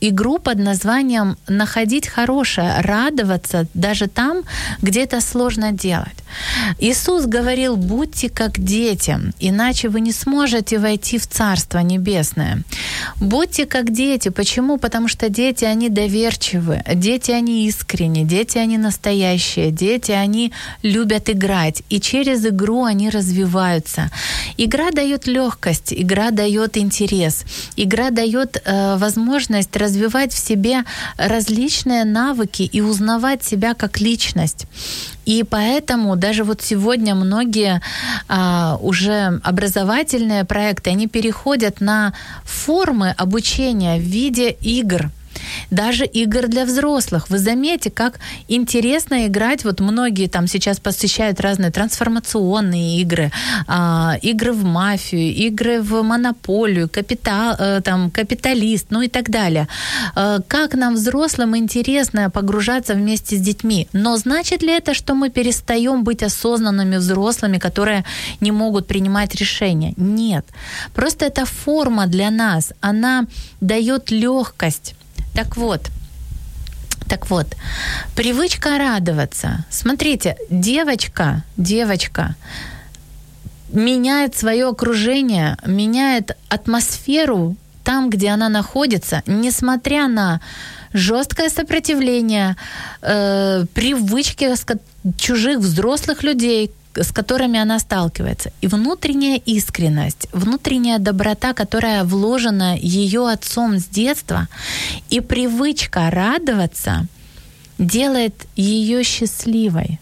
игру 0.02 0.40
под 0.40 0.60
названием 0.60 1.38
«Находить 1.48 2.08
хорошее», 2.08 2.82
радоваться 2.82 3.68
даже 3.74 4.08
там, 4.08 4.44
где 4.82 5.04
это 5.04 5.22
сложно 5.22 5.72
делать. 5.72 6.26
Иисус 6.80 7.26
говорил, 7.26 7.76
будьте 7.76 8.30
как 8.30 8.60
дети, 8.60 9.18
иначе 9.40 9.90
вы 9.90 10.02
не 10.02 10.12
сможете 10.12 10.80
войти 10.80 11.18
в 11.18 11.28
Царство 11.28 11.80
Небесное. 11.80 12.64
Будьте 13.20 13.66
как 13.66 13.92
дети. 13.92 14.30
Почему? 14.30 14.78
Потому 14.78 15.08
что 15.08 15.30
дети, 15.30 15.66
они 15.66 15.90
доверчивы, 15.90 16.84
дети, 16.94 17.32
они 17.32 17.68
искренни, 17.68 18.24
дети, 18.24 18.58
они 18.58 18.78
настоящие, 18.78 19.72
дети, 19.72 20.12
они 20.12 20.52
любят 20.84 21.30
играть, 21.30 21.84
и 21.90 22.00
через 22.00 22.46
игру 22.46 22.84
они 22.84 23.10
развиваются. 23.10 24.12
Игра 24.58 24.92
дает 24.92 25.28
легкость, 25.28 25.94
игра 25.94 26.32
дает 26.32 26.78
интерес, 26.78 27.46
игра 27.76 28.10
дает 28.10 28.62
э, 28.64 28.98
возможность 28.98 29.76
развивать 29.86 30.34
в 30.34 30.38
себе 30.38 30.84
различные 31.18 32.04
навыки 32.06 32.64
и 32.64 32.82
узнавать 32.82 33.44
себя 33.44 33.74
как 33.74 34.02
личность. 34.02 34.66
И 35.26 35.44
поэтому 35.44 36.16
даже 36.16 36.44
вот 36.44 36.62
сегодня 36.62 37.16
многие 37.16 37.82
а, 38.28 38.78
уже 38.82 39.40
образовательные 39.44 40.44
проекты, 40.46 40.92
они 40.92 41.08
переходят 41.08 41.82
на 41.82 42.14
формы 42.44 43.14
обучения 43.18 43.98
в 43.98 44.04
виде 44.04 44.50
игр 44.50 45.10
даже 45.72 46.06
игр 46.06 46.48
для 46.48 46.66
взрослых. 46.66 47.30
Вы 47.30 47.40
заметите, 47.40 47.92
как 47.92 48.20
интересно 48.48 49.28
играть. 49.28 49.64
Вот 49.64 49.80
многие 49.80 50.28
там 50.28 50.48
сейчас 50.48 50.80
посещают 50.80 51.40
разные 51.40 51.72
трансформационные 51.72 53.02
игры, 53.02 53.32
а, 53.68 54.16
игры 54.22 54.52
в 54.54 54.64
мафию, 54.64 55.34
игры 55.48 55.82
в 55.82 56.02
монополию, 56.04 56.90
капитал, 56.90 57.56
э, 57.60 57.82
там, 57.82 58.12
капиталист, 58.12 58.88
ну 58.90 59.02
и 59.02 59.08
так 59.08 59.30
далее. 59.30 59.68
Э, 60.16 60.40
Как 60.48 60.76
нам, 60.76 60.96
взрослым, 60.96 61.56
интересно 61.56 62.30
погружаться 62.30 62.94
вместе 62.94 63.36
с 63.36 63.42
детьми. 63.42 63.88
Но 63.94 64.18
значит 64.18 64.64
ли 64.64 64.72
это, 64.72 64.94
что 64.94 65.16
мы 65.16 65.30
перестаем 65.30 66.04
быть 66.04 66.24
осознанными 66.24 66.98
взрослыми, 66.98 67.58
которые 67.58 68.04
не 68.42 68.52
могут 68.52 68.88
принимать 68.88 69.36
решения? 69.36 69.94
Нет. 69.98 70.46
Просто 70.94 71.26
эта 71.26 71.46
форма 71.46 72.08
для 72.08 72.32
нас, 72.32 72.74
она 72.82 73.26
дает 73.62 74.12
легкость. 74.12 74.96
Так 75.36 75.58
вот, 75.58 75.82
так 77.10 77.30
вот, 77.30 77.48
привычка 78.16 78.78
радоваться. 78.78 79.66
Смотрите, 79.70 80.38
девочка, 80.50 81.44
девочка 81.58 82.36
меняет 83.70 84.36
свое 84.36 84.70
окружение, 84.70 85.58
меняет 85.66 86.38
атмосферу 86.48 87.58
там, 87.84 88.10
где 88.10 88.30
она 88.30 88.50
находится, 88.50 89.22
несмотря 89.28 90.08
на 90.08 90.40
жесткое 90.94 91.50
сопротивление, 91.50 92.56
э, 93.02 93.66
привычки 93.74 94.50
чужих 95.18 95.60
взрослых 95.60 96.24
людей, 96.24 96.72
с 97.04 97.12
которыми 97.12 97.60
она 97.60 97.80
сталкивается. 97.80 98.52
И 98.62 98.68
внутренняя 98.68 99.38
искренность, 99.38 100.28
внутренняя 100.32 101.00
доброта, 101.00 101.54
которая 101.54 102.04
вложена 102.04 102.78
ее 102.78 103.30
отцом 103.30 103.78
с 103.80 103.86
детства, 103.86 104.48
и 105.10 105.20
привычка 105.20 106.10
радоваться 106.10 107.08
делает 107.78 108.46
ее 108.56 109.04
счастливой. 109.04 110.00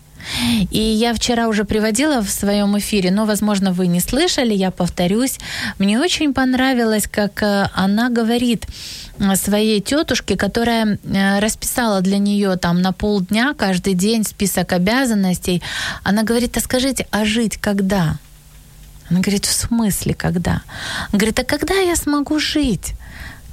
И 0.72 0.80
я 0.80 1.14
вчера 1.14 1.48
уже 1.48 1.64
приводила 1.64 2.22
в 2.22 2.30
своем 2.30 2.78
эфире, 2.78 3.12
но, 3.12 3.26
возможно, 3.26 3.72
вы 3.74 3.88
не 3.88 4.00
слышали, 4.00 4.54
я 4.54 4.72
повторюсь. 4.72 5.40
Мне 5.80 6.00
очень 6.00 6.34
понравилось, 6.34 7.08
как 7.08 7.44
э, 7.44 7.70
она 7.74 8.10
говорит 8.10 8.66
своей 9.36 9.80
тетушке, 9.80 10.36
которая 10.36 10.98
э, 11.04 11.40
расписала 11.40 12.02
для 12.02 12.18
нее 12.18 12.56
там 12.58 12.82
на 12.82 12.92
полдня 12.92 13.54
каждый 13.54 13.94
день 13.94 14.24
список 14.24 14.74
обязанностей. 14.74 15.62
Она 16.04 16.24
говорит, 16.24 16.58
а 16.58 16.60
скажите, 16.60 17.08
а 17.12 17.26
жить 17.26 17.58
когда? 17.58 18.18
Она 19.10 19.20
говорит, 19.20 19.46
в 19.46 19.54
смысле 19.54 20.14
когда? 20.14 20.62
Она 21.10 21.20
говорит, 21.20 21.40
а 21.40 21.44
когда 21.44 21.76
я 21.76 21.96
смогу 21.96 22.40
жить? 22.40 22.94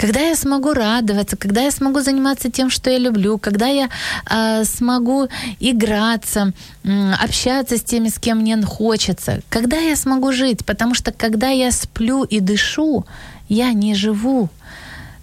Когда 0.00 0.20
я 0.20 0.34
смогу 0.34 0.72
радоваться, 0.72 1.36
когда 1.36 1.60
я 1.60 1.70
смогу 1.70 2.00
заниматься 2.00 2.50
тем, 2.50 2.70
что 2.70 2.90
я 2.90 2.98
люблю, 2.98 3.36
когда 3.36 3.66
я 3.66 3.90
э, 4.30 4.64
смогу 4.64 5.28
играться, 5.60 6.52
э, 6.84 7.12
общаться 7.24 7.76
с 7.76 7.82
теми, 7.82 8.08
с 8.08 8.18
кем 8.18 8.38
мне 8.38 8.62
хочется, 8.62 9.40
когда 9.50 9.76
я 9.76 9.96
смогу 9.96 10.32
жить, 10.32 10.64
потому 10.64 10.94
что 10.94 11.12
когда 11.12 11.48
я 11.48 11.70
сплю 11.70 12.24
и 12.24 12.40
дышу, 12.40 13.04
я 13.50 13.74
не 13.74 13.94
живу. 13.94 14.48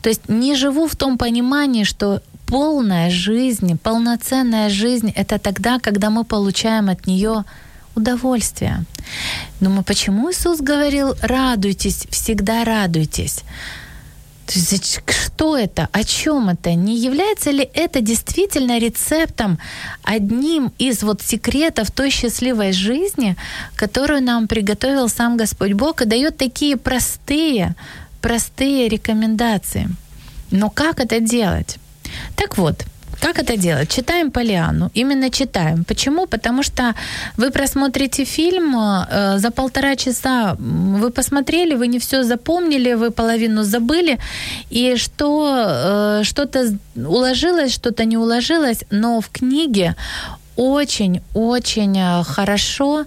То 0.03 0.09
есть 0.09 0.29
не 0.29 0.55
живу 0.55 0.87
в 0.87 0.95
том 0.95 1.17
понимании, 1.17 1.83
что 1.83 2.21
полная 2.45 3.09
жизнь, 3.09 3.79
полноценная 3.79 4.69
жизнь— 4.69 5.11
это 5.15 5.39
тогда, 5.39 5.79
когда 5.79 6.11
мы 6.11 6.23
получаем 6.23 6.89
от 6.89 7.07
нее 7.07 7.45
удовольствие. 7.95 8.85
Думаю, 9.59 9.83
почему 9.83 10.29
Иисус 10.29 10.61
говорил 10.61 11.15
«радуйтесь, 11.23 12.05
всегда 12.11 12.63
радуйтесь»? 12.63 13.43
То 14.47 14.53
есть 14.53 15.01
что 15.09 15.57
это? 15.57 15.89
О 15.91 16.03
чем 16.05 16.47
это? 16.47 16.73
Не 16.73 16.97
является 16.97 17.51
ли 17.51 17.69
это 17.73 17.99
действительно 17.99 18.79
рецептом, 18.79 19.59
одним 20.03 20.71
из 20.77 21.03
вот 21.03 21.21
секретов 21.21 21.91
той 21.91 22.09
счастливой 22.11 22.71
жизни, 22.71 23.35
которую 23.75 24.23
нам 24.23 24.47
приготовил 24.47 25.09
сам 25.09 25.35
Господь 25.35 25.73
Бог 25.73 26.01
и 26.01 26.05
дает 26.05 26.37
такие 26.37 26.77
простые, 26.77 27.75
простые 28.21 28.87
рекомендации? 28.87 29.89
Но 30.49 30.69
как 30.69 31.01
это 31.01 31.19
делать? 31.19 31.77
Так 32.37 32.57
вот, 32.57 32.85
как 33.19 33.39
это 33.39 33.57
делать? 33.57 33.89
Читаем 33.89 34.31
Полиану. 34.31 34.91
Именно 34.93 35.29
читаем. 35.29 35.83
Почему? 35.83 36.27
Потому 36.27 36.63
что 36.63 36.93
вы 37.37 37.51
просмотрите 37.51 38.25
фильм 38.25 38.75
э, 38.75 39.39
за 39.39 39.51
полтора 39.51 39.95
часа, 39.95 40.55
вы 40.59 41.09
посмотрели, 41.09 41.75
вы 41.75 41.87
не 41.87 41.99
все 41.99 42.23
запомнили, 42.23 42.93
вы 42.93 43.11
половину 43.11 43.63
забыли, 43.63 44.17
и 44.69 44.95
что 44.97 46.19
э, 46.21 46.23
что-то 46.23 46.77
уложилось, 46.95 47.73
что-то 47.73 48.05
не 48.05 48.17
уложилось, 48.17 48.83
но 48.91 49.19
в 49.19 49.29
книге 49.29 49.95
очень-очень 50.55 51.97
э, 51.97 52.23
хорошо 52.23 53.05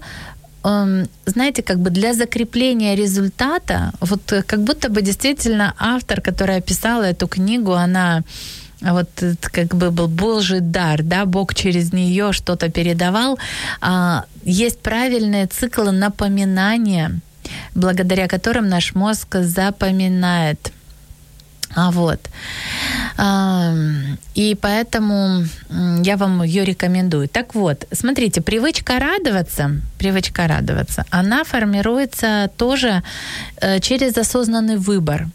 эм, 0.64 1.08
знаете, 1.26 1.62
как 1.62 1.78
бы 1.78 1.90
для 1.90 2.12
закрепления 2.14 2.96
результата, 2.96 3.92
вот 4.00 4.20
как 4.46 4.60
будто 4.60 4.88
бы 4.88 5.02
действительно 5.02 5.74
автор, 5.78 6.20
которая 6.20 6.60
писала 6.60 7.04
эту 7.04 7.28
книгу, 7.28 7.72
она 7.72 8.22
вот 8.82 9.08
как 9.40 9.74
бы 9.74 9.90
был 9.90 10.08
Божий 10.08 10.60
дар, 10.60 11.02
да, 11.02 11.26
Бог 11.26 11.54
через 11.54 11.92
нее 11.92 12.32
что-то 12.32 12.70
передавал. 12.70 13.38
А, 13.80 14.24
есть 14.42 14.80
правильные 14.80 15.46
циклы 15.46 15.90
напоминания, 15.92 17.20
благодаря 17.74 18.26
которым 18.26 18.68
наш 18.68 18.94
мозг 18.94 19.36
запоминает. 19.40 20.72
А 21.74 21.90
вот. 21.90 22.28
А, 23.16 23.74
и 24.34 24.56
поэтому 24.60 25.44
я 26.02 26.16
вам 26.16 26.42
ее 26.42 26.64
рекомендую. 26.64 27.28
Так 27.28 27.54
вот, 27.54 27.86
смотрите, 27.92 28.40
привычка 28.40 28.98
радоваться, 28.98 29.70
привычка 29.98 30.48
радоваться, 30.48 31.04
она 31.10 31.44
формируется 31.44 32.50
тоже 32.56 33.02
э, 33.60 33.78
через 33.80 34.16
осознанный 34.16 34.76
выбор. 34.76 35.28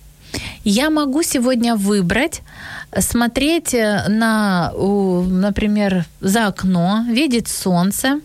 Я 0.65 0.89
могу 0.89 1.23
сегодня 1.23 1.75
выбрать 1.75 2.41
смотреть 2.99 3.73
э, 3.73 4.07
на, 4.07 4.71
например, 4.73 6.05
за 6.21 6.47
окно, 6.47 7.05
видеть 7.09 7.47
солнце, 7.47 8.19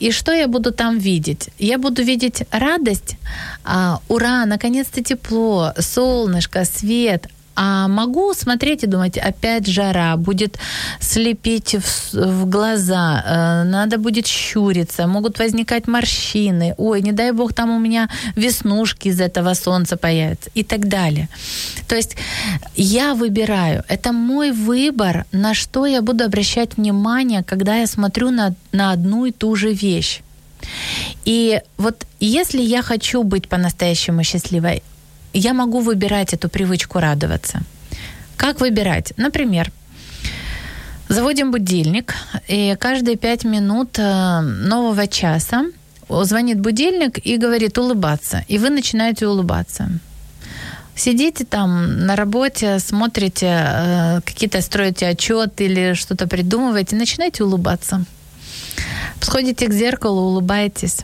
и 0.00 0.12
что 0.12 0.32
я 0.32 0.48
буду 0.48 0.72
там 0.72 0.98
видеть? 0.98 1.50
Я 1.58 1.76
буду 1.78 2.02
видеть 2.02 2.44
радость, 2.50 3.16
а, 3.64 4.00
ура, 4.08 4.46
наконец-то 4.46 5.04
тепло, 5.04 5.74
солнышко, 5.78 6.64
свет, 6.64 7.28
а 7.56 7.88
могу 7.88 8.32
смотреть 8.34 8.84
и 8.84 8.86
думать, 8.86 9.18
опять 9.18 9.66
жара, 9.66 10.16
будет 10.16 10.58
слепить 11.00 11.74
в, 11.74 12.14
в 12.14 12.48
глаза, 12.48 13.22
э, 13.26 13.64
надо 13.64 13.98
будет 13.98 14.26
щуриться, 14.26 15.06
могут 15.06 15.38
возникать 15.38 15.88
морщины, 15.88 16.74
ой, 16.78 17.02
не 17.02 17.12
дай 17.12 17.32
бог, 17.32 17.52
там 17.52 17.70
у 17.70 17.78
меня 17.78 18.08
веснушки 18.36 19.08
из 19.08 19.20
этого 19.20 19.54
солнца 19.54 19.96
появятся 19.96 20.50
и 20.54 20.62
так 20.62 20.88
далее. 20.88 21.28
То 21.88 21.96
есть 21.96 22.16
я 22.76 23.14
выбираю, 23.14 23.84
это 23.88 24.12
мой 24.12 24.52
выбор, 24.52 25.26
на 25.32 25.54
что 25.54 25.86
я 25.86 26.02
буду 26.02 26.24
обращать 26.24 26.76
внимание, 26.76 27.42
когда 27.42 27.76
я 27.76 27.86
смотрю 27.86 28.30
на, 28.30 28.54
на 28.72 28.92
одну 28.92 29.26
и 29.26 29.32
ту 29.32 29.56
же 29.56 29.72
вещь. 29.72 30.20
И 31.24 31.60
вот 31.76 32.06
если 32.20 32.62
я 32.62 32.82
хочу 32.82 33.22
быть 33.22 33.48
по-настоящему 33.48 34.22
счастливой, 34.22 34.82
я 35.32 35.54
могу 35.54 35.80
выбирать 35.80 36.34
эту 36.34 36.48
привычку 36.48 36.98
радоваться. 36.98 37.62
Как 38.36 38.60
выбирать? 38.60 39.12
Например, 39.16 39.70
заводим 41.08 41.50
будильник, 41.50 42.14
и 42.48 42.76
каждые 42.80 43.16
пять 43.16 43.44
минут 43.44 43.98
э, 43.98 44.40
нового 44.40 45.06
часа 45.06 45.66
звонит 46.08 46.60
будильник 46.60 47.24
и 47.24 47.36
говорит 47.36 47.78
улыбаться, 47.78 48.44
и 48.48 48.58
вы 48.58 48.70
начинаете 48.70 49.26
улыбаться. 49.26 49.90
Сидите 50.96 51.44
там 51.44 52.06
на 52.06 52.16
работе, 52.16 52.78
смотрите, 52.78 53.46
э, 53.46 54.20
какие-то 54.24 54.60
строите 54.60 55.06
отчет 55.08 55.60
или 55.60 55.94
что-то 55.94 56.26
придумываете, 56.26 56.96
начинаете 56.96 57.44
улыбаться. 57.44 58.04
Подходите 59.18 59.66
к 59.66 59.72
зеркалу, 59.72 60.22
улыбаетесь. 60.22 60.98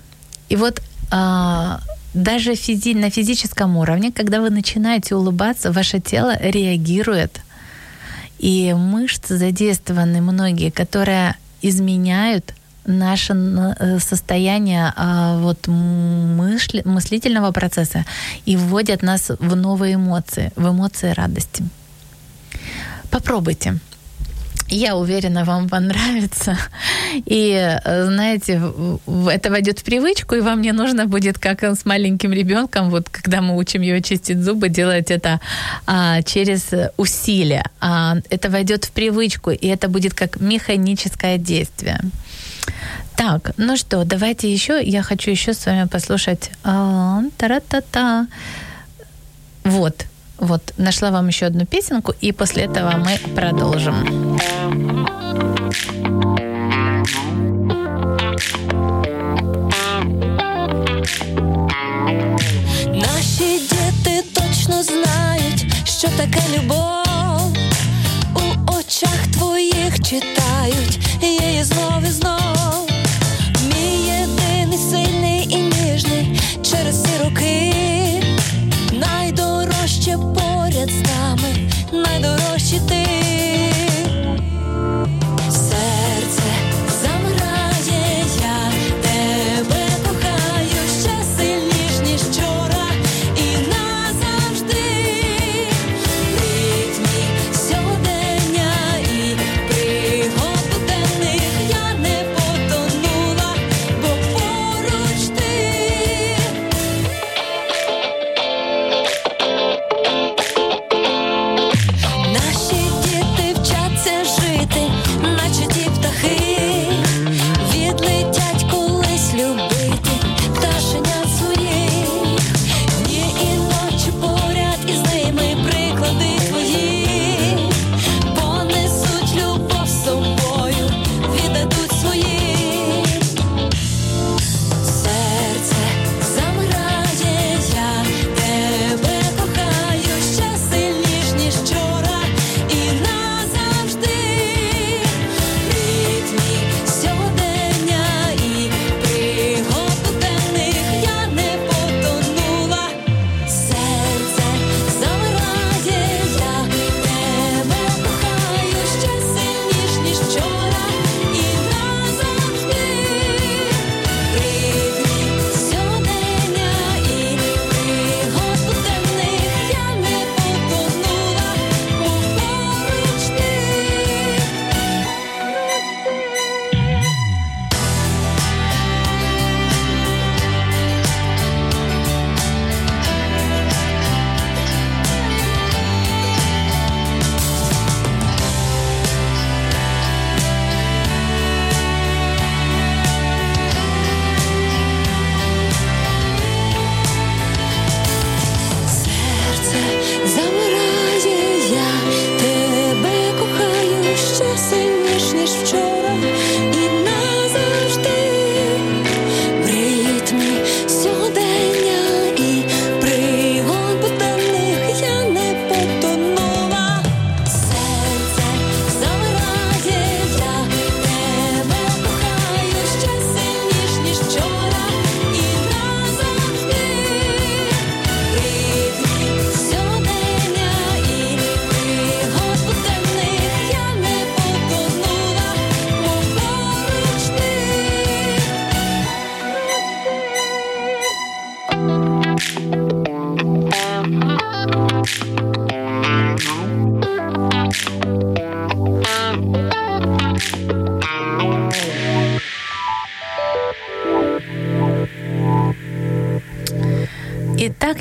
И 0.49 0.57
вот 0.57 0.83
а, 1.11 1.81
даже 2.17 2.55
физи- 2.55 2.97
на 2.97 3.11
физическом 3.11 3.77
уровне, 3.77 4.11
когда 4.11 4.41
вы 4.41 4.51
начинаете 4.51 5.14
улыбаться, 5.14 5.71
ваше 5.71 6.01
тело 6.01 6.37
реагирует. 6.41 7.41
И 8.39 8.75
мышцы 8.75 9.37
задействованы 9.37 10.21
многие, 10.21 10.71
которые 10.71 11.37
изменяют 11.62 12.55
наше 12.87 13.35
э, 13.35 13.99
состояние 13.99 14.93
а, 14.97 15.39
вот, 15.39 15.67
мысли, 15.67 16.83
мыслительного 16.85 17.53
процесса 17.53 18.05
и 18.47 18.57
вводят 18.57 19.03
нас 19.03 19.31
в 19.39 19.57
новые 19.57 19.95
эмоции, 19.95 20.53
в 20.57 20.69
эмоции 20.69 21.11
радости. 21.11 21.64
Попробуйте. 23.11 23.79
Я 24.69 24.97
уверена, 24.97 25.45
вам 25.45 25.69
понравится. 25.69 26.57
И, 27.25 27.53
э, 27.53 28.05
знаете, 28.07 28.61
это 29.31 29.51
войдет 29.51 29.81
в 29.81 29.85
привычку, 29.85 30.35
и 30.35 30.41
вам 30.41 30.62
не 30.62 30.73
нужно 30.73 31.07
будет, 31.07 31.39
как 31.39 31.62
с 31.62 31.85
маленьким 31.85 32.33
ребенком, 32.33 32.91
вот 32.91 33.09
когда 33.09 33.41
мы 33.41 33.57
учим 33.57 33.83
его 33.83 34.01
чистить 34.01 34.43
зубы, 34.43 34.69
делать 34.69 35.11
это 35.11 35.41
а, 35.87 36.23
через 36.23 36.71
усилие. 36.97 37.64
А, 37.81 38.17
это 38.31 38.51
войдет 38.51 38.85
в 38.85 38.91
привычку, 38.91 39.51
и 39.51 39.67
это 39.67 39.89
будет 39.89 40.14
как 40.14 40.41
механическое 40.41 41.39
действие. 41.39 42.01
Так, 43.17 43.53
ну 43.57 43.77
что, 43.77 44.05
давайте 44.05 44.53
еще, 44.53 44.83
я 44.83 45.03
хочу 45.03 45.31
еще 45.31 45.55
с 45.55 45.67
вами 45.67 45.87
послушать. 45.87 46.51
А, 46.64 47.23
та-та-та. 47.39 48.27
Вот, 49.64 50.05
вот, 50.39 50.75
нашла 50.77 51.11
вам 51.11 51.29
еще 51.29 51.47
одну 51.47 51.67
песенку, 51.67 52.14
и 52.21 52.33
после 52.33 52.64
этого 52.64 52.97
мы 52.97 53.19
продолжим. 53.35 54.37
Точно 64.77 64.83
знають, 64.83 65.66
що 65.85 66.09
таке 66.09 66.41
любов. 66.57 67.57
У 68.35 68.72
очах 68.79 69.27
твоїх 69.33 70.01
читають 70.03 70.99
її 71.22 71.64
знов 71.64 72.03
і 72.09 72.11
знов. 72.11 72.91
Мій 73.68 74.07
єдиний 74.07 74.79
сильний 74.79 75.47
і 75.51 75.57
ніжний 75.57 76.41
через 76.62 77.03
ці 77.03 77.24
роки. 77.24 78.05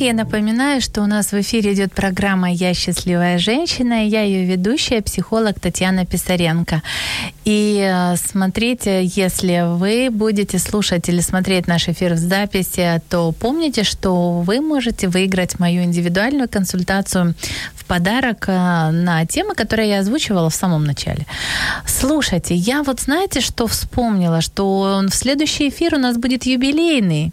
Я 0.05 0.13
напоминаю, 0.13 0.81
что 0.81 1.01
у 1.01 1.07
нас 1.07 1.31
в 1.31 1.41
эфире 1.41 1.73
идет 1.73 1.91
программа 1.91 2.51
«Я 2.51 2.75
счастливая 2.75 3.39
женщина», 3.39 4.05
и 4.05 4.09
я 4.09 4.21
ее 4.21 4.45
ведущая, 4.45 5.01
психолог 5.01 5.59
Татьяна 5.59 6.05
Писаренко. 6.05 6.83
И 7.43 7.79
э, 7.81 8.15
смотрите, 8.17 9.03
если 9.03 9.63
вы 9.77 10.09
будете 10.11 10.59
слушать 10.59 11.09
или 11.09 11.21
смотреть 11.21 11.67
наш 11.67 11.89
эфир 11.89 12.13
в 12.13 12.17
записи, 12.17 13.01
то 13.09 13.31
помните, 13.31 13.83
что 13.83 14.41
вы 14.41 14.61
можете 14.61 15.07
выиграть 15.07 15.59
мою 15.59 15.83
индивидуальную 15.83 16.49
консультацию 16.49 17.33
в 17.73 17.85
подарок 17.85 18.45
э, 18.47 18.91
на 18.91 19.25
темы, 19.25 19.55
которые 19.55 19.89
я 19.89 19.99
озвучивала 19.99 20.51
в 20.51 20.55
самом 20.55 20.83
начале. 20.83 21.25
Слушайте, 21.87 22.53
я 22.53 22.83
вот 22.83 22.99
знаете, 22.99 23.41
что 23.41 23.65
вспомнила, 23.65 24.41
что 24.41 25.01
в 25.09 25.15
следующий 25.15 25.69
эфир 25.69 25.95
у 25.95 25.97
нас 25.97 26.17
будет 26.17 26.45
юбилейный. 26.45 27.31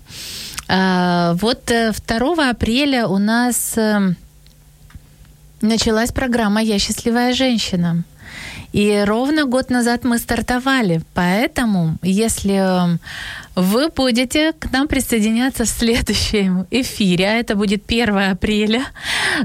А, 0.74 1.34
вот 1.34 1.66
2 1.66 1.94
э, 2.08 2.50
апреля 2.50 3.06
у 3.06 3.18
нас 3.18 3.76
э, 3.76 4.14
началась 5.60 6.12
программа 6.12 6.62
«Я 6.62 6.78
счастливая 6.78 7.34
женщина». 7.34 8.04
И 8.72 9.04
ровно 9.06 9.44
год 9.44 9.70
назад 9.70 10.04
мы 10.04 10.18
стартовали. 10.18 11.02
Поэтому, 11.14 11.96
если 12.02 12.94
э, 12.94 12.98
вы 13.54 13.90
будете 13.90 14.52
к 14.52 14.70
нам 14.72 14.88
присоединяться 14.88 15.64
в 15.64 15.68
следующем 15.68 16.66
эфире. 16.70 17.26
А 17.26 17.32
это 17.34 17.54
будет 17.54 17.84
1 17.86 18.18
апреля. 18.18 18.82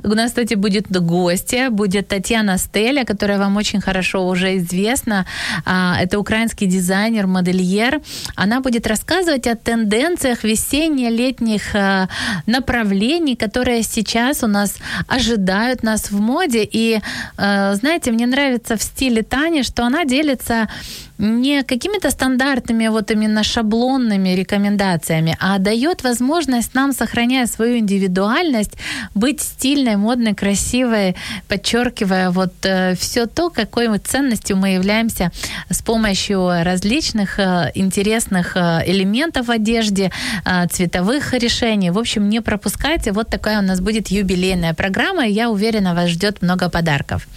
У 0.04 0.10
нас, 0.10 0.32
кстати, 0.32 0.54
будет 0.54 0.90
гостья, 0.90 1.70
будет 1.70 2.08
Татьяна 2.08 2.58
Стеля, 2.58 3.04
которая 3.04 3.38
вам 3.38 3.58
очень 3.58 3.82
хорошо 3.82 4.28
уже 4.28 4.58
известна. 4.58 5.26
А, 5.66 5.98
это 6.00 6.20
украинский 6.20 6.68
дизайнер, 6.68 7.28
модельер. 7.28 8.02
Она 8.36 8.62
будет 8.62 8.88
рассказывать 8.88 9.48
о 9.48 9.56
тенденциях 9.56 10.44
весенне-летних 10.44 11.76
а, 11.76 12.08
направлений, 12.46 13.36
которые 13.36 13.84
сейчас 13.84 14.44
у 14.44 14.48
нас 14.48 14.76
ожидают 15.08 15.84
нас 15.84 16.12
в 16.12 16.20
моде. 16.20 16.68
И, 16.70 17.02
а, 17.38 17.76
знаете, 17.76 18.12
мне 18.12 18.26
нравится 18.26 18.78
в 18.78 18.82
стиле 18.82 19.17
Тани, 19.22 19.64
что 19.64 19.86
она 19.86 20.06
делится 20.06 20.70
не 21.18 21.64
какими-то 21.64 22.12
стандартными 22.12 22.88
вот 22.88 23.12
именно 23.12 23.44
шаблонными 23.44 24.30
рекомендациями, 24.30 25.36
а 25.40 25.58
дает 25.58 26.04
возможность 26.04 26.74
нам, 26.74 26.94
сохраняя 26.94 27.48
свою 27.48 27.80
индивидуальность, 27.80 28.78
быть 29.16 29.42
стильной, 29.42 29.96
модной, 29.96 30.34
красивой, 30.34 31.16
подчеркивая 31.48 32.30
вот 32.30 32.54
э, 32.64 32.96
все 32.96 33.26
то, 33.26 33.50
какой 33.50 33.88
мы 33.88 33.98
ценностью 33.98 34.58
мы 34.58 34.70
являемся 34.70 35.32
с 35.70 35.82
помощью 35.82 36.64
различных 36.64 37.40
э, 37.40 37.72
интересных 37.76 38.56
э, 38.56 38.84
элементов 38.86 39.48
в 39.48 39.52
одежде, 39.52 40.12
э, 40.46 40.68
цветовых 40.68 41.34
решений. 41.34 41.92
В 41.92 41.98
общем, 41.98 42.30
не 42.30 42.42
пропускайте. 42.42 43.12
Вот 43.12 43.30
такая 43.30 43.60
у 43.60 43.62
нас 43.62 43.80
будет 43.80 44.10
юбилейная 44.10 44.74
программа, 44.74 45.28
и 45.28 45.32
я 45.32 45.50
уверена, 45.50 45.94
вас 45.94 46.10
ждет 46.10 46.42
много 46.42 46.70
подарков. 46.70 47.28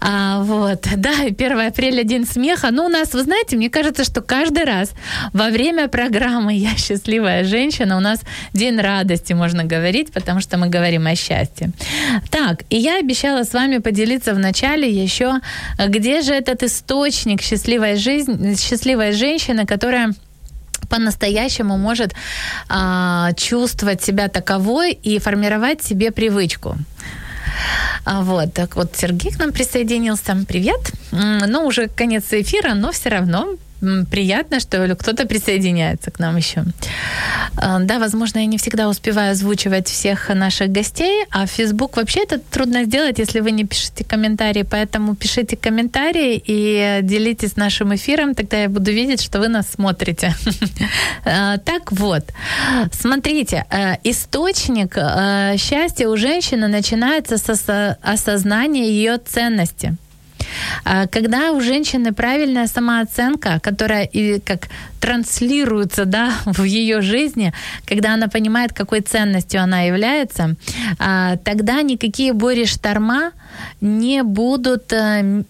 А, 0.00 0.42
вот, 0.42 0.86
да, 0.96 1.12
1 1.26 1.60
апреля 1.60 2.04
день 2.04 2.26
смеха. 2.26 2.70
Ну, 2.70 2.84
у 2.84 2.88
нас, 2.88 2.99
вы 3.12 3.22
знаете, 3.22 3.56
мне 3.56 3.70
кажется, 3.70 4.04
что 4.04 4.20
каждый 4.20 4.64
раз 4.64 4.92
во 5.32 5.50
время 5.50 5.88
программы 5.88 6.54
«Я 6.54 6.76
счастливая 6.76 7.44
женщина» 7.44 7.96
у 7.96 8.00
нас 8.00 8.20
день 8.52 8.78
радости, 8.78 9.32
можно 9.32 9.64
говорить, 9.64 10.12
потому 10.12 10.40
что 10.40 10.58
мы 10.58 10.68
говорим 10.68 11.06
о 11.06 11.14
счастье. 11.14 11.70
Так, 12.30 12.64
и 12.70 12.76
я 12.76 12.98
обещала 12.98 13.44
с 13.44 13.52
вами 13.52 13.78
поделиться 13.78 14.34
в 14.34 14.38
начале 14.38 14.88
еще, 14.88 15.40
где 15.78 16.22
же 16.22 16.32
этот 16.32 16.62
источник 16.62 17.42
счастливой 17.42 17.96
жизни, 17.96 18.54
счастливой 18.56 19.12
женщины, 19.12 19.66
которая 19.66 20.12
по-настоящему 20.88 21.78
может 21.78 22.14
а, 22.68 23.32
чувствовать 23.34 24.02
себя 24.02 24.28
таковой 24.28 24.92
и 24.92 25.18
формировать 25.18 25.82
себе 25.82 26.10
привычку. 26.10 26.76
А, 28.04 28.22
вот, 28.22 28.54
так 28.54 28.76
вот, 28.76 28.96
Сергей 28.96 29.32
к 29.32 29.38
нам 29.38 29.52
присоединился. 29.52 30.36
Привет. 30.46 30.92
Ну, 31.12 31.66
уже 31.66 31.88
конец 31.88 32.24
эфира, 32.30 32.74
но 32.74 32.92
все 32.92 33.10
равно 33.10 33.56
приятно, 34.10 34.60
что 34.60 34.94
кто-то 34.96 35.26
присоединяется 35.26 36.10
к 36.10 36.18
нам 36.18 36.36
еще. 36.36 36.64
А, 37.56 37.78
да, 37.80 37.98
возможно, 37.98 38.38
я 38.38 38.46
не 38.46 38.58
всегда 38.58 38.88
успеваю 38.88 39.32
озвучивать 39.32 39.88
всех 39.88 40.28
наших 40.28 40.70
гостей, 40.70 41.24
а 41.30 41.46
в 41.46 41.50
Facebook 41.50 41.96
вообще 41.96 42.22
это 42.22 42.38
трудно 42.38 42.84
сделать, 42.84 43.18
если 43.18 43.40
вы 43.40 43.50
не 43.50 43.64
пишете 43.64 44.04
комментарии, 44.04 44.62
поэтому 44.62 45.14
пишите 45.14 45.56
комментарии 45.56 46.42
и 46.44 47.00
делитесь 47.02 47.56
нашим 47.56 47.94
эфиром, 47.94 48.34
тогда 48.34 48.62
я 48.62 48.68
буду 48.68 48.90
видеть, 48.92 49.22
что 49.22 49.40
вы 49.40 49.48
нас 49.48 49.66
смотрите. 49.70 50.34
А, 51.24 51.58
так 51.58 51.92
вот, 51.92 52.24
смотрите, 52.92 53.66
э, 53.70 53.96
источник 54.04 54.96
э, 54.96 55.56
счастья 55.58 56.08
у 56.08 56.16
женщины 56.16 56.66
начинается 56.66 57.36
с 57.36 57.98
осознания 58.02 58.88
ее 58.88 59.18
ценности– 59.18 59.96
когда 61.10 61.52
у 61.52 61.60
женщины 61.60 62.12
правильная 62.12 62.66
самооценка, 62.66 63.60
которая 63.60 64.04
и 64.04 64.40
как 64.40 64.68
транслируется 65.00 66.04
да, 66.04 66.32
в 66.44 66.64
ее 66.64 67.00
жизни, 67.00 67.52
когда 67.86 68.14
она 68.14 68.28
понимает, 68.28 68.72
какой 68.72 69.00
ценностью 69.00 69.62
она 69.62 69.82
является, 69.82 70.56
а, 70.98 71.36
тогда 71.38 71.82
никакие 71.82 72.32
бури 72.32 72.64
шторма 72.64 73.32
не 73.80 74.22
будут 74.22 74.92
э, 74.92 75.42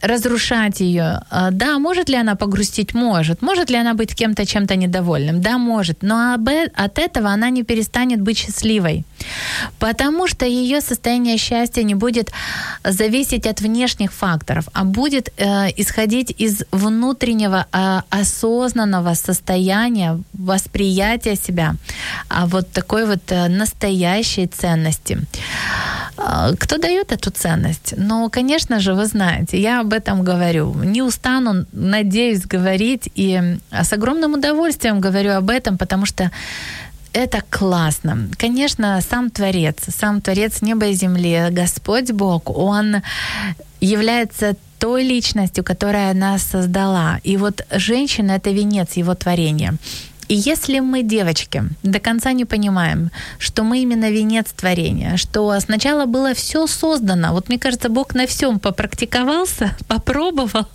разрушать 0.00 0.80
ее. 0.80 1.20
А, 1.30 1.50
да, 1.50 1.78
может 1.78 2.08
ли 2.08 2.16
она 2.16 2.34
погрустить? 2.34 2.94
Может. 2.94 3.42
Может 3.42 3.70
ли 3.70 3.76
она 3.76 3.94
быть 3.94 4.14
кем-то 4.14 4.46
чем-то 4.46 4.76
недовольным? 4.76 5.40
Да, 5.40 5.58
может. 5.58 6.02
Но 6.02 6.34
от 6.34 6.98
этого 6.98 7.30
она 7.30 7.50
не 7.50 7.62
перестанет 7.62 8.20
быть 8.20 8.38
счастливой. 8.38 9.04
Потому 9.78 10.28
что 10.28 10.46
ее 10.46 10.80
состояние 10.80 11.38
счастья 11.38 11.82
не 11.82 11.94
будет 11.94 12.32
зависеть 12.84 13.46
от 13.46 13.60
внешних 13.60 14.12
факторов, 14.12 14.68
а 14.72 14.84
будет 14.84 15.32
э, 15.36 15.68
исходить 15.76 16.34
из 16.38 16.62
внутреннего 16.70 17.66
э, 17.72 18.00
осознанного 18.10 19.14
состояния, 19.14 20.18
восприятия 20.32 21.36
себя, 21.36 21.74
а 22.28 22.46
вот 22.46 22.70
такой 22.70 23.06
вот 23.06 23.22
э, 23.28 23.48
настоящей 23.48 24.46
ценности. 24.46 25.18
Э, 26.16 26.54
кто 26.58 26.78
дает 26.78 27.12
эту 27.12 27.30
ценность? 27.30 27.94
Ну, 27.96 28.30
конечно 28.30 28.80
же, 28.80 28.94
вы 28.94 29.06
знаете, 29.06 29.60
я 29.60 29.82
об 29.88 29.94
этом 29.94 30.22
говорю. 30.22 30.74
Не 30.84 31.02
устану, 31.02 31.64
надеюсь, 31.72 32.46
говорить 32.46 33.10
и 33.16 33.58
с 33.70 33.92
огромным 33.92 34.34
удовольствием 34.34 35.00
говорю 35.00 35.32
об 35.32 35.48
этом, 35.48 35.78
потому 35.78 36.06
что 36.06 36.30
это 37.14 37.42
классно. 37.50 38.28
Конечно, 38.36 39.00
сам 39.00 39.30
Творец, 39.30 39.76
сам 39.88 40.20
Творец 40.20 40.62
неба 40.62 40.86
и 40.86 40.92
земли, 40.92 41.48
Господь 41.50 42.12
Бог, 42.12 42.50
Он 42.50 42.96
является 43.80 44.56
той 44.78 45.04
личностью, 45.04 45.64
которая 45.64 46.14
нас 46.14 46.42
создала. 46.42 47.18
И 47.24 47.36
вот 47.36 47.66
женщина— 47.70 48.32
это 48.36 48.50
венец 48.50 48.96
Его 48.96 49.14
творения. 49.14 49.74
И 50.28 50.34
если 50.34 50.80
мы, 50.80 51.02
девочки, 51.02 51.64
до 51.82 52.00
конца 52.00 52.32
не 52.32 52.44
понимаем, 52.44 53.10
что 53.38 53.62
мы 53.62 53.80
именно 53.80 54.10
венец 54.10 54.52
творения, 54.52 55.16
что 55.16 55.58
сначала 55.60 56.04
было 56.04 56.34
все 56.34 56.66
создано, 56.66 57.32
вот 57.32 57.48
мне 57.48 57.58
кажется, 57.58 57.88
Бог 57.88 58.14
на 58.14 58.26
всем 58.26 58.60
попрактиковался, 58.60 59.74
попробовал, 59.88 60.66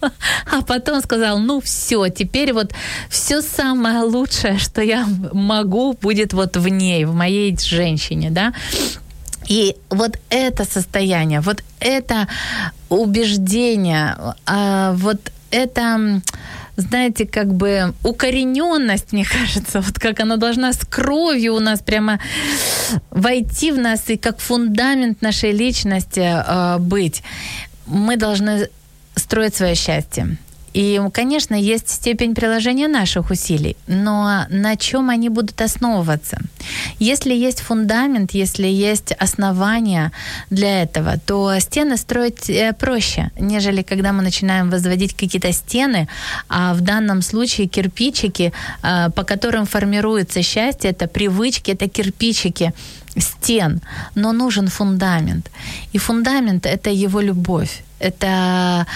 а 0.51 0.61
потом 0.63 1.01
сказал, 1.01 1.37
ну 1.37 1.61
все, 1.61 2.09
теперь 2.09 2.51
вот 2.51 2.73
все 3.09 3.41
самое 3.41 3.99
лучшее, 3.99 4.57
что 4.57 4.81
я 4.81 5.07
могу, 5.33 5.93
будет 5.93 6.33
вот 6.33 6.57
в 6.57 6.67
ней, 6.67 7.05
в 7.05 7.13
моей 7.13 7.55
женщине, 7.57 8.31
да, 8.31 8.53
и 9.47 9.75
вот 9.89 10.17
это 10.29 10.65
состояние, 10.65 11.41
вот 11.41 11.63
это 11.79 12.27
убеждение, 12.89 14.15
а, 14.45 14.93
вот 14.93 15.31
это 15.51 16.21
знаете, 16.75 17.25
как 17.25 17.53
бы 17.53 17.93
укорененность, 18.03 19.13
мне 19.13 19.25
кажется, 19.25 19.81
вот 19.81 19.99
как 19.99 20.19
она 20.19 20.37
должна 20.37 20.73
с 20.73 20.79
кровью 20.79 21.55
у 21.55 21.59
нас 21.59 21.81
прямо 21.81 22.19
войти 23.11 23.71
в 23.71 23.77
нас 23.77 24.09
и 24.09 24.17
как 24.17 24.39
фундамент 24.39 25.21
нашей 25.21 25.51
личности 25.51 26.19
э, 26.21 26.77
быть. 26.79 27.23
Мы 27.85 28.17
должны 28.17 28.69
строить 29.15 29.55
свое 29.55 29.75
счастье. 29.75 30.37
И, 30.73 30.99
конечно, 31.13 31.55
есть 31.55 31.89
степень 31.89 32.33
приложения 32.33 32.87
наших 32.87 33.31
усилий, 33.31 33.75
но 33.87 34.45
на 34.49 34.75
чем 34.75 35.09
они 35.09 35.29
будут 35.29 35.61
основываться? 35.61 36.37
Если 36.99 37.33
есть 37.33 37.61
фундамент, 37.61 38.31
если 38.33 38.67
есть 38.67 39.11
основания 39.11 40.11
для 40.49 40.83
этого, 40.83 41.17
то 41.25 41.59
стены 41.59 41.97
строить 41.97 42.49
э, 42.49 42.73
проще, 42.73 43.29
нежели 43.39 43.83
когда 43.83 44.11
мы 44.11 44.23
начинаем 44.23 44.69
возводить 44.69 45.13
какие-то 45.13 45.51
стены, 45.53 46.07
а 46.49 46.73
в 46.73 46.81
данном 46.81 47.21
случае 47.21 47.67
кирпичики, 47.67 48.51
э, 48.83 49.09
по 49.11 49.23
которым 49.23 49.65
формируется 49.65 50.41
счастье, 50.41 50.89
это 50.89 51.07
привычки, 51.07 51.71
это 51.71 51.87
кирпичики 51.87 52.73
стен, 53.17 53.81
но 54.15 54.31
нужен 54.31 54.67
фундамент. 54.67 55.51
И 55.93 55.97
фундамент— 55.97 56.65
это 56.65 56.89
его 56.89 57.21
любовь, 57.21 57.83
это 57.99 58.87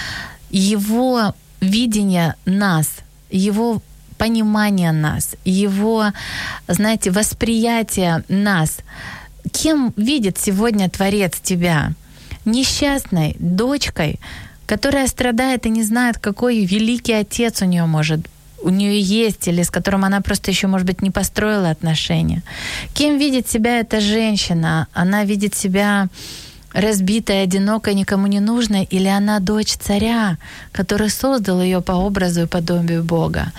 его 0.50 1.34
видение 1.60 2.34
нас, 2.44 2.88
его 3.30 3.82
понимание 4.16 4.92
нас, 4.92 5.36
его, 5.44 6.12
знаете, 6.66 7.10
восприятие 7.10 8.24
нас 8.28 8.78
кем 9.48 9.92
видит 9.96 10.38
сегодня 10.38 10.88
Творец 10.88 11.40
тебя? 11.42 11.92
Несчастной 12.44 13.36
дочкой, 13.38 14.18
которая 14.66 15.06
страдает 15.06 15.66
и 15.66 15.70
не 15.70 15.82
знает, 15.82 16.18
какой 16.18 16.64
великий 16.64 17.12
отец 17.12 17.62
у 17.62 17.64
нее 17.64 17.86
может 17.86 18.20
у 18.60 18.70
нее 18.70 19.00
есть, 19.00 19.46
или 19.46 19.62
с 19.62 19.70
которым 19.70 20.04
она 20.04 20.20
просто 20.20 20.50
еще, 20.50 20.66
может 20.66 20.84
быть, 20.84 21.00
не 21.00 21.12
построила 21.12 21.70
отношения. 21.70 22.42
Кем 22.92 23.16
видит 23.16 23.48
себя 23.48 23.78
эта 23.78 24.00
женщина? 24.00 24.88
Она 24.92 25.24
видит 25.24 25.54
себя 25.54 26.08
разбитая, 26.72 27.44
одинокая, 27.44 27.94
никому 27.94 28.26
не 28.26 28.40
нужная, 28.40 28.82
или 28.82 29.08
она 29.08 29.40
дочь 29.40 29.76
царя, 29.76 30.36
который 30.72 31.10
создал 31.10 31.62
ее 31.62 31.80
по 31.80 31.92
образу 31.92 32.42
и 32.42 32.46
подобию 32.46 33.02
Бога. 33.02 33.52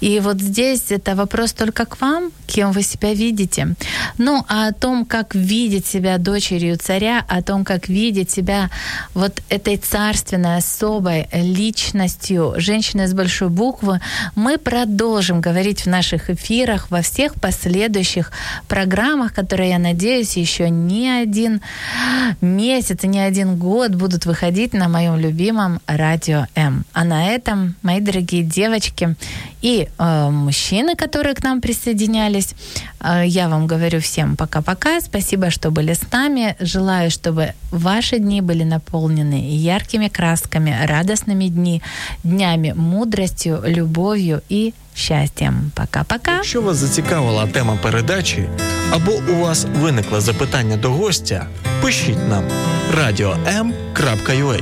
И 0.00 0.20
вот 0.20 0.40
здесь 0.40 0.90
это 0.90 1.14
вопрос 1.14 1.52
только 1.52 1.84
к 1.84 2.00
вам, 2.00 2.30
кем 2.46 2.72
вы 2.72 2.82
себя 2.82 3.14
видите. 3.14 3.74
Ну, 4.18 4.44
а 4.48 4.68
о 4.68 4.72
том, 4.72 5.04
как 5.04 5.34
видеть 5.34 5.86
себя 5.86 6.18
дочерью 6.18 6.76
царя, 6.78 7.24
о 7.28 7.42
том, 7.42 7.64
как 7.64 7.88
видеть 7.88 8.30
себя 8.30 8.70
вот 9.14 9.42
этой 9.48 9.76
царственной, 9.76 10.58
особой 10.58 11.28
личностью, 11.32 12.54
женщиной 12.56 13.06
с 13.06 13.14
большой 13.14 13.48
буквы, 13.48 14.00
мы 14.36 14.58
продолжим 14.58 15.40
говорить 15.40 15.82
в 15.82 15.86
наших 15.86 16.30
эфирах, 16.30 16.90
во 16.90 17.02
всех 17.02 17.34
последующих 17.34 18.30
программах, 18.68 19.34
которые, 19.34 19.70
я 19.70 19.78
надеюсь, 19.78 20.36
еще 20.36 20.70
не 20.70 21.08
один 21.08 21.60
месяц 22.56 23.04
и 23.04 23.08
не 23.08 23.20
один 23.20 23.56
год 23.56 23.94
будут 23.94 24.26
выходить 24.26 24.72
на 24.72 24.88
моем 24.88 25.16
любимом 25.16 25.80
радио 25.86 26.46
М. 26.54 26.84
А 26.92 27.04
на 27.04 27.28
этом, 27.28 27.74
мои 27.82 28.00
дорогие 28.00 28.42
девочки 28.42 29.16
и 29.63 29.87
э, 29.97 30.29
мужчины, 30.29 30.95
которые 30.95 31.35
к 31.35 31.43
нам 31.43 31.61
присоединялись, 31.61 32.55
э, 32.99 33.23
я 33.25 33.47
вам 33.47 33.67
говорю 33.67 33.99
всем 33.99 34.35
пока-пока. 34.35 35.01
Спасибо, 35.01 35.49
что 35.49 35.71
были 35.71 35.93
с 35.93 36.01
нами. 36.11 36.55
Желаю, 36.59 37.11
чтобы 37.11 37.53
ваши 37.71 38.19
дни 38.19 38.41
были 38.41 38.63
наполнены 38.63 39.49
яркими 39.51 40.07
красками, 40.07 40.75
радостными 40.85 41.49
дни, 41.49 41.81
днями 42.23 42.73
мудростью, 42.77 43.61
любовью 43.65 44.41
и 44.49 44.73
щастям. 44.95 45.71
Пока-пока. 45.75 46.31
Якщо 46.35 46.61
вас 46.61 46.77
зацікавила 46.77 47.47
тема 47.47 47.77
передачі 47.81 48.49
або 48.91 49.11
у 49.11 49.35
вас 49.35 49.65
виникло 49.81 50.21
запитання 50.21 50.77
до 50.77 50.89
гостя, 50.89 51.45
пишіть 51.81 52.29
нам 52.29 52.43
radio.m.ua 52.97 54.61